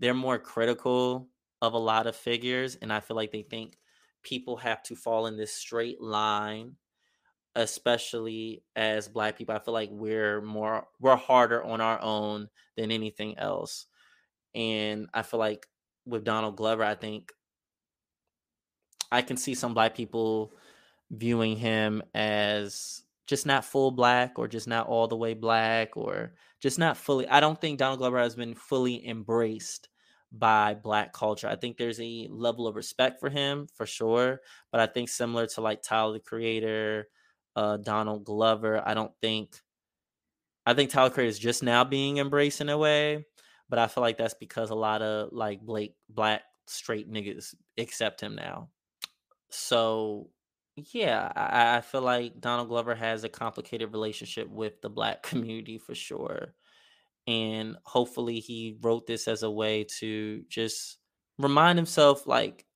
they're 0.00 0.14
more 0.14 0.38
critical 0.38 1.28
of 1.62 1.74
a 1.74 1.78
lot 1.78 2.06
of 2.06 2.16
figures, 2.16 2.76
and 2.76 2.92
I 2.92 3.00
feel 3.00 3.16
like 3.16 3.32
they 3.32 3.42
think 3.42 3.78
people 4.22 4.56
have 4.56 4.82
to 4.82 4.96
fall 4.96 5.26
in 5.26 5.36
this 5.36 5.52
straight 5.52 6.00
line 6.00 6.76
especially 7.56 8.64
as 8.74 9.06
black 9.08 9.38
people 9.38 9.54
i 9.54 9.58
feel 9.60 9.74
like 9.74 9.90
we're 9.92 10.40
more 10.40 10.88
we're 10.98 11.14
harder 11.16 11.62
on 11.62 11.80
our 11.80 12.00
own 12.02 12.48
than 12.76 12.90
anything 12.90 13.38
else 13.38 13.86
and 14.54 15.08
i 15.14 15.22
feel 15.22 15.38
like 15.38 15.66
with 16.04 16.24
donald 16.24 16.56
glover 16.56 16.82
i 16.82 16.94
think 16.94 17.32
i 19.12 19.22
can 19.22 19.36
see 19.36 19.54
some 19.54 19.72
black 19.72 19.94
people 19.94 20.52
viewing 21.10 21.56
him 21.56 22.02
as 22.14 23.02
just 23.26 23.46
not 23.46 23.64
full 23.64 23.90
black 23.90 24.38
or 24.38 24.48
just 24.48 24.68
not 24.68 24.86
all 24.86 25.08
the 25.08 25.16
way 25.16 25.34
black 25.34 25.96
or 25.96 26.34
just 26.60 26.78
not 26.78 26.96
fully 26.96 27.26
i 27.28 27.40
don't 27.40 27.60
think 27.60 27.78
donald 27.78 27.98
glover 27.98 28.18
has 28.18 28.34
been 28.34 28.54
fully 28.54 29.06
embraced 29.06 29.88
by 30.38 30.74
black 30.74 31.12
culture. 31.12 31.48
I 31.48 31.56
think 31.56 31.76
there's 31.76 32.00
a 32.00 32.28
level 32.30 32.66
of 32.66 32.74
respect 32.74 33.20
for 33.20 33.30
him 33.30 33.68
for 33.74 33.86
sure, 33.86 34.40
but 34.72 34.80
I 34.80 34.86
think 34.86 35.08
similar 35.08 35.46
to 35.48 35.60
like 35.60 35.82
Tyler 35.82 36.14
the 36.14 36.20
Creator, 36.20 37.08
uh, 37.54 37.76
Donald 37.78 38.24
Glover, 38.24 38.82
I 38.84 38.94
don't 38.94 39.12
think 39.20 39.60
I 40.66 40.74
think 40.74 40.90
Tyler 40.90 41.10
Creator 41.10 41.28
is 41.28 41.38
just 41.38 41.62
now 41.62 41.84
being 41.84 42.18
embraced 42.18 42.60
in 42.60 42.68
a 42.68 42.78
way, 42.78 43.26
but 43.68 43.78
I 43.78 43.86
feel 43.86 44.02
like 44.02 44.18
that's 44.18 44.34
because 44.34 44.70
a 44.70 44.74
lot 44.74 45.02
of 45.02 45.32
like 45.32 45.60
Blake 45.60 45.94
black 46.08 46.42
straight 46.66 47.10
niggas 47.10 47.54
accept 47.78 48.20
him 48.20 48.34
now. 48.34 48.70
So 49.50 50.30
yeah, 50.76 51.30
I, 51.34 51.76
I 51.76 51.80
feel 51.80 52.02
like 52.02 52.40
Donald 52.40 52.68
Glover 52.68 52.94
has 52.94 53.24
a 53.24 53.28
complicated 53.28 53.92
relationship 53.92 54.48
with 54.48 54.80
the 54.80 54.90
black 54.90 55.22
community 55.24 55.78
for 55.78 55.94
sure 55.94 56.54
and 57.26 57.76
hopefully 57.84 58.40
he 58.40 58.78
wrote 58.82 59.06
this 59.06 59.28
as 59.28 59.44
a 59.44 59.50
way 59.50 59.84
to 59.84 60.42
just 60.48 60.98
remind 61.38 61.78
himself 61.78 62.26
like 62.26 62.66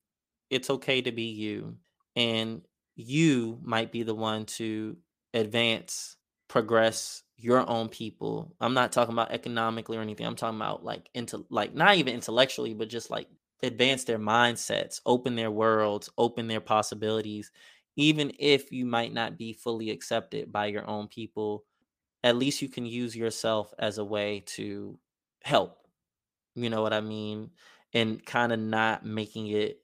it's 0.50 0.70
okay 0.70 1.02
to 1.02 1.12
be 1.12 1.24
you 1.30 1.76
and 2.16 2.62
you 2.96 3.58
might 3.62 3.92
be 3.92 4.02
the 4.02 4.14
one 4.14 4.46
to 4.46 4.96
advance 5.34 6.16
progress 6.48 7.22
your 7.37 7.68
own 7.68 7.88
people. 7.88 8.54
I'm 8.61 8.74
not 8.74 8.92
talking 8.92 9.12
about 9.12 9.32
economically 9.32 9.96
or 9.98 10.02
anything 10.02 10.26
i'm 10.26 10.37
talking 10.37 10.58
about 10.58 10.84
like 10.84 11.08
into 11.14 11.44
like 11.50 11.74
not 11.74 11.96
even 11.96 12.14
intellectually 12.14 12.74
but 12.74 12.88
just 12.88 13.11
like 13.11 13.28
advance 13.62 14.04
their 14.04 14.18
mindsets 14.18 15.00
open 15.06 15.37
their 15.37 15.50
worlds 15.50 16.08
open 16.18 16.46
their 16.48 16.61
possibilities 16.61 17.50
even 17.98 18.32
if 18.40 18.72
you 18.72 18.87
might 18.87 19.12
not 19.14 19.38
be 19.38 19.52
fully 19.52 19.90
accepted 19.90 20.52
by 20.52 20.66
your 20.68 20.88
own 20.88 21.08
people 21.08 21.66
at 22.24 22.37
least 22.37 22.62
you 22.62 22.68
can 22.68 22.87
use 22.87 23.16
yourself 23.16 23.74
as 23.78 23.98
a 23.98 24.04
way 24.04 24.42
to 24.46 24.98
help. 25.44 25.87
You 26.54 26.70
know 26.70 26.82
what 26.82 26.92
I 26.92 27.00
mean? 27.00 27.50
And 27.94 28.24
kind 28.24 28.52
of 28.52 28.61
not 28.61 29.06
making 29.06 29.48
it 29.48 29.82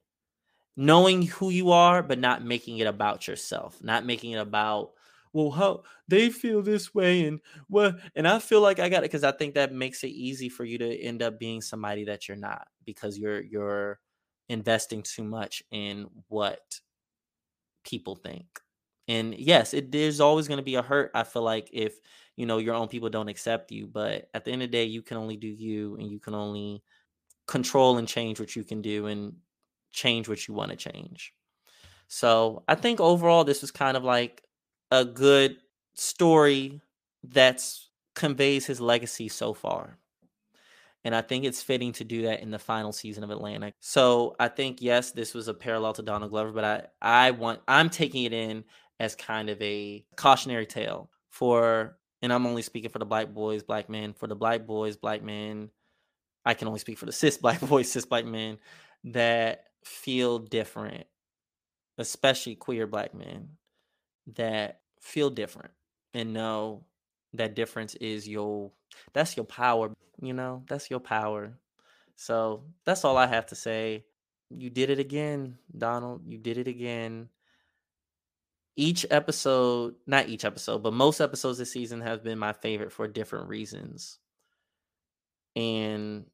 knowing 0.76 1.22
who 1.22 1.50
you 1.50 1.70
are, 1.70 2.02
but 2.02 2.18
not 2.18 2.44
making 2.44 2.78
it 2.78 2.86
about 2.86 3.28
yourself, 3.28 3.82
not 3.82 4.04
making 4.04 4.32
it 4.32 4.38
about, 4.38 4.92
well, 5.32 5.50
how 5.50 5.82
they 6.08 6.30
feel 6.30 6.62
this 6.62 6.94
way 6.94 7.24
and 7.26 7.40
what 7.68 7.98
and 8.14 8.28
I 8.28 8.38
feel 8.38 8.60
like 8.60 8.78
I 8.78 8.88
got 8.88 8.98
it 8.98 9.10
because 9.10 9.24
I 9.24 9.32
think 9.32 9.54
that 9.54 9.72
makes 9.72 10.04
it 10.04 10.08
easy 10.08 10.48
for 10.48 10.64
you 10.64 10.78
to 10.78 10.96
end 11.00 11.22
up 11.22 11.38
being 11.38 11.60
somebody 11.60 12.04
that 12.04 12.28
you're 12.28 12.36
not 12.36 12.68
because 12.84 13.18
you're 13.18 13.42
you're 13.42 14.00
investing 14.48 15.02
too 15.02 15.24
much 15.24 15.62
in 15.70 16.08
what 16.28 16.80
people 17.84 18.16
think. 18.16 18.46
And 19.08 19.34
yes, 19.34 19.74
it 19.74 19.92
there's 19.92 20.20
always 20.20 20.48
going 20.48 20.58
to 20.58 20.64
be 20.64 20.76
a 20.76 20.82
hurt. 20.82 21.10
I 21.14 21.24
feel 21.24 21.42
like 21.42 21.68
if 21.72 21.98
you 22.36 22.46
know 22.46 22.58
your 22.58 22.74
own 22.74 22.88
people 22.88 23.08
don't 23.08 23.28
accept 23.28 23.70
you 23.70 23.86
but 23.86 24.28
at 24.34 24.44
the 24.44 24.50
end 24.50 24.62
of 24.62 24.68
the 24.68 24.72
day 24.72 24.84
you 24.84 25.02
can 25.02 25.16
only 25.16 25.36
do 25.36 25.46
you 25.46 25.94
and 25.96 26.10
you 26.10 26.18
can 26.18 26.34
only 26.34 26.82
control 27.46 27.98
and 27.98 28.08
change 28.08 28.40
what 28.40 28.56
you 28.56 28.64
can 28.64 28.82
do 28.82 29.06
and 29.06 29.34
change 29.92 30.28
what 30.28 30.48
you 30.48 30.54
want 30.54 30.70
to 30.70 30.76
change 30.76 31.34
so 32.08 32.64
i 32.68 32.74
think 32.74 33.00
overall 33.00 33.44
this 33.44 33.62
was 33.62 33.70
kind 33.70 33.96
of 33.96 34.04
like 34.04 34.44
a 34.90 35.04
good 35.04 35.58
story 35.94 36.80
that's 37.24 37.90
conveys 38.14 38.66
his 38.66 38.80
legacy 38.80 39.28
so 39.28 39.54
far 39.54 39.98
and 41.04 41.14
I 41.14 41.20
think 41.20 41.44
it's 41.44 41.62
fitting 41.62 41.92
to 41.92 42.04
do 42.04 42.22
that 42.22 42.40
in 42.40 42.50
the 42.50 42.58
final 42.58 42.92
season 42.92 43.24
of 43.24 43.30
Atlanta. 43.30 43.72
So 43.80 44.36
I 44.40 44.48
think 44.48 44.80
yes, 44.80 45.12
this 45.12 45.34
was 45.34 45.48
a 45.48 45.54
parallel 45.54 45.92
to 45.94 46.02
Donald 46.02 46.30
Glover, 46.30 46.52
but 46.52 46.64
I 46.64 47.26
I 47.26 47.30
want 47.32 47.60
I'm 47.68 47.90
taking 47.90 48.24
it 48.24 48.32
in 48.32 48.64
as 48.98 49.14
kind 49.14 49.50
of 49.50 49.60
a 49.60 50.04
cautionary 50.16 50.66
tale 50.66 51.10
for 51.28 51.98
and 52.22 52.32
I'm 52.32 52.46
only 52.46 52.62
speaking 52.62 52.90
for 52.90 52.98
the 52.98 53.04
black 53.04 53.34
boys, 53.34 53.62
black 53.62 53.90
men, 53.90 54.14
for 54.14 54.26
the 54.26 54.34
black 54.34 54.66
boys, 54.66 54.96
black 54.96 55.22
men. 55.22 55.70
I 56.46 56.54
can 56.54 56.68
only 56.68 56.80
speak 56.80 56.98
for 56.98 57.06
the 57.06 57.12
cis 57.12 57.36
black 57.44 57.60
boys, 57.60 57.90
cis 57.90 58.06
black 58.06 58.24
men 58.24 58.58
that 59.04 59.64
feel 59.84 60.38
different, 60.38 61.04
especially 61.98 62.54
queer 62.54 62.86
black 62.86 63.14
men 63.14 63.50
that 64.36 64.80
feel 65.00 65.28
different 65.28 65.72
and 66.14 66.32
know 66.32 66.84
that 67.34 67.54
difference 67.54 67.94
is 67.96 68.26
your 68.26 68.70
that's 69.12 69.36
your 69.36 69.44
power, 69.44 69.90
you 70.20 70.32
know, 70.32 70.62
that's 70.68 70.90
your 70.90 71.00
power. 71.00 71.58
So 72.16 72.64
that's 72.84 73.04
all 73.04 73.16
I 73.16 73.26
have 73.26 73.46
to 73.46 73.54
say. 73.54 74.04
You 74.50 74.70
did 74.70 74.90
it 74.90 74.98
again, 74.98 75.58
Donald. 75.76 76.22
You 76.26 76.38
did 76.38 76.58
it 76.58 76.68
again 76.68 77.28
each 78.76 79.06
episode, 79.10 79.94
not 80.06 80.28
each 80.28 80.44
episode, 80.44 80.82
but 80.82 80.92
most 80.92 81.20
episodes 81.20 81.58
this 81.58 81.72
season 81.72 82.00
have 82.00 82.24
been 82.24 82.38
my 82.38 82.52
favorite 82.52 82.92
for 82.92 83.06
different 83.06 83.48
reasons. 83.48 84.18
And 85.54 86.26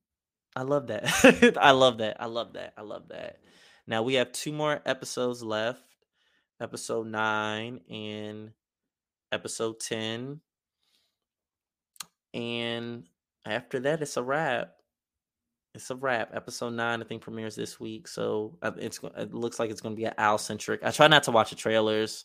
I 0.56 0.62
love 0.62 0.86
that. 0.86 1.56
I 1.60 1.72
love 1.72 1.98
that. 1.98 2.16
I 2.20 2.26
love 2.26 2.54
that. 2.54 2.72
I 2.76 2.82
love 2.82 3.08
that. 3.08 3.40
Now 3.86 4.02
we 4.02 4.14
have 4.14 4.32
two 4.32 4.52
more 4.52 4.80
episodes 4.86 5.42
left 5.42 5.82
episode 6.60 7.06
9 7.06 7.80
and 7.90 8.52
episode 9.32 9.80
10. 9.80 10.40
And 12.32 13.04
after 13.44 13.80
that, 13.80 14.02
it's 14.02 14.16
a 14.16 14.22
wrap. 14.22 14.72
It's 15.74 15.90
a 15.90 15.96
wrap. 15.96 16.30
Episode 16.34 16.72
nine, 16.72 17.00
I 17.00 17.04
think, 17.04 17.22
premieres 17.22 17.54
this 17.54 17.78
week, 17.78 18.08
so 18.08 18.58
uh, 18.62 18.72
it's 18.76 19.00
it 19.16 19.32
looks 19.32 19.58
like 19.58 19.70
it's 19.70 19.80
going 19.80 19.94
to 19.94 20.00
be 20.00 20.06
an 20.06 20.14
Al 20.18 20.38
centric. 20.38 20.80
I 20.82 20.90
try 20.90 21.06
not 21.06 21.22
to 21.24 21.30
watch 21.30 21.50
the 21.50 21.56
trailers, 21.56 22.24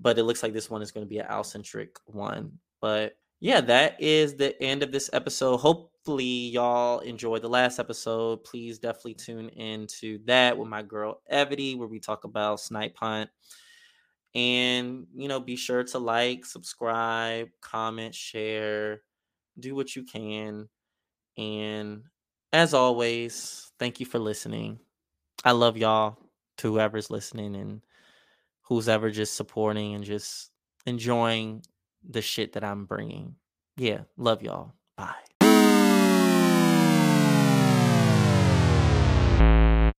but 0.00 0.18
it 0.18 0.24
looks 0.24 0.42
like 0.42 0.52
this 0.52 0.70
one 0.70 0.82
is 0.82 0.90
going 0.90 1.06
to 1.06 1.08
be 1.08 1.18
an 1.18 1.26
Al 1.28 1.44
centric 1.44 1.96
one. 2.06 2.58
But 2.80 3.16
yeah, 3.40 3.60
that 3.62 4.00
is 4.00 4.36
the 4.36 4.60
end 4.62 4.82
of 4.82 4.92
this 4.92 5.10
episode. 5.12 5.58
Hopefully, 5.58 6.24
y'all 6.24 7.00
enjoyed 7.00 7.42
the 7.42 7.48
last 7.48 7.78
episode. 7.78 8.44
Please 8.44 8.78
definitely 8.78 9.14
tune 9.14 9.50
into 9.50 10.18
that 10.24 10.56
with 10.56 10.68
my 10.68 10.82
girl 10.82 11.20
Evity, 11.30 11.76
where 11.76 11.88
we 11.88 12.00
talk 12.00 12.24
about 12.24 12.60
Snipe 12.60 12.96
Hunt. 12.96 13.28
And 14.34 15.06
you 15.14 15.28
know, 15.28 15.40
be 15.40 15.56
sure 15.56 15.84
to 15.84 15.98
like, 15.98 16.46
subscribe, 16.46 17.48
comment, 17.60 18.14
share, 18.14 19.02
do 19.60 19.74
what 19.74 19.94
you 19.96 20.04
can. 20.04 20.68
And 21.36 22.04
as 22.52 22.74
always, 22.74 23.72
thank 23.78 24.00
you 24.00 24.06
for 24.06 24.18
listening. 24.18 24.80
I 25.44 25.52
love 25.52 25.76
y'all 25.76 26.18
to 26.58 26.72
whoever's 26.72 27.10
listening 27.10 27.56
and 27.56 27.82
who's 28.62 28.88
ever 28.88 29.10
just 29.10 29.36
supporting 29.36 29.94
and 29.94 30.04
just 30.04 30.50
enjoying 30.86 31.62
the 32.08 32.22
shit 32.22 32.52
that 32.54 32.64
I'm 32.64 32.86
bringing. 32.86 33.36
Yeah, 33.76 34.02
love 34.16 34.42
y'all. 34.42 34.72
Bye. 34.96 35.29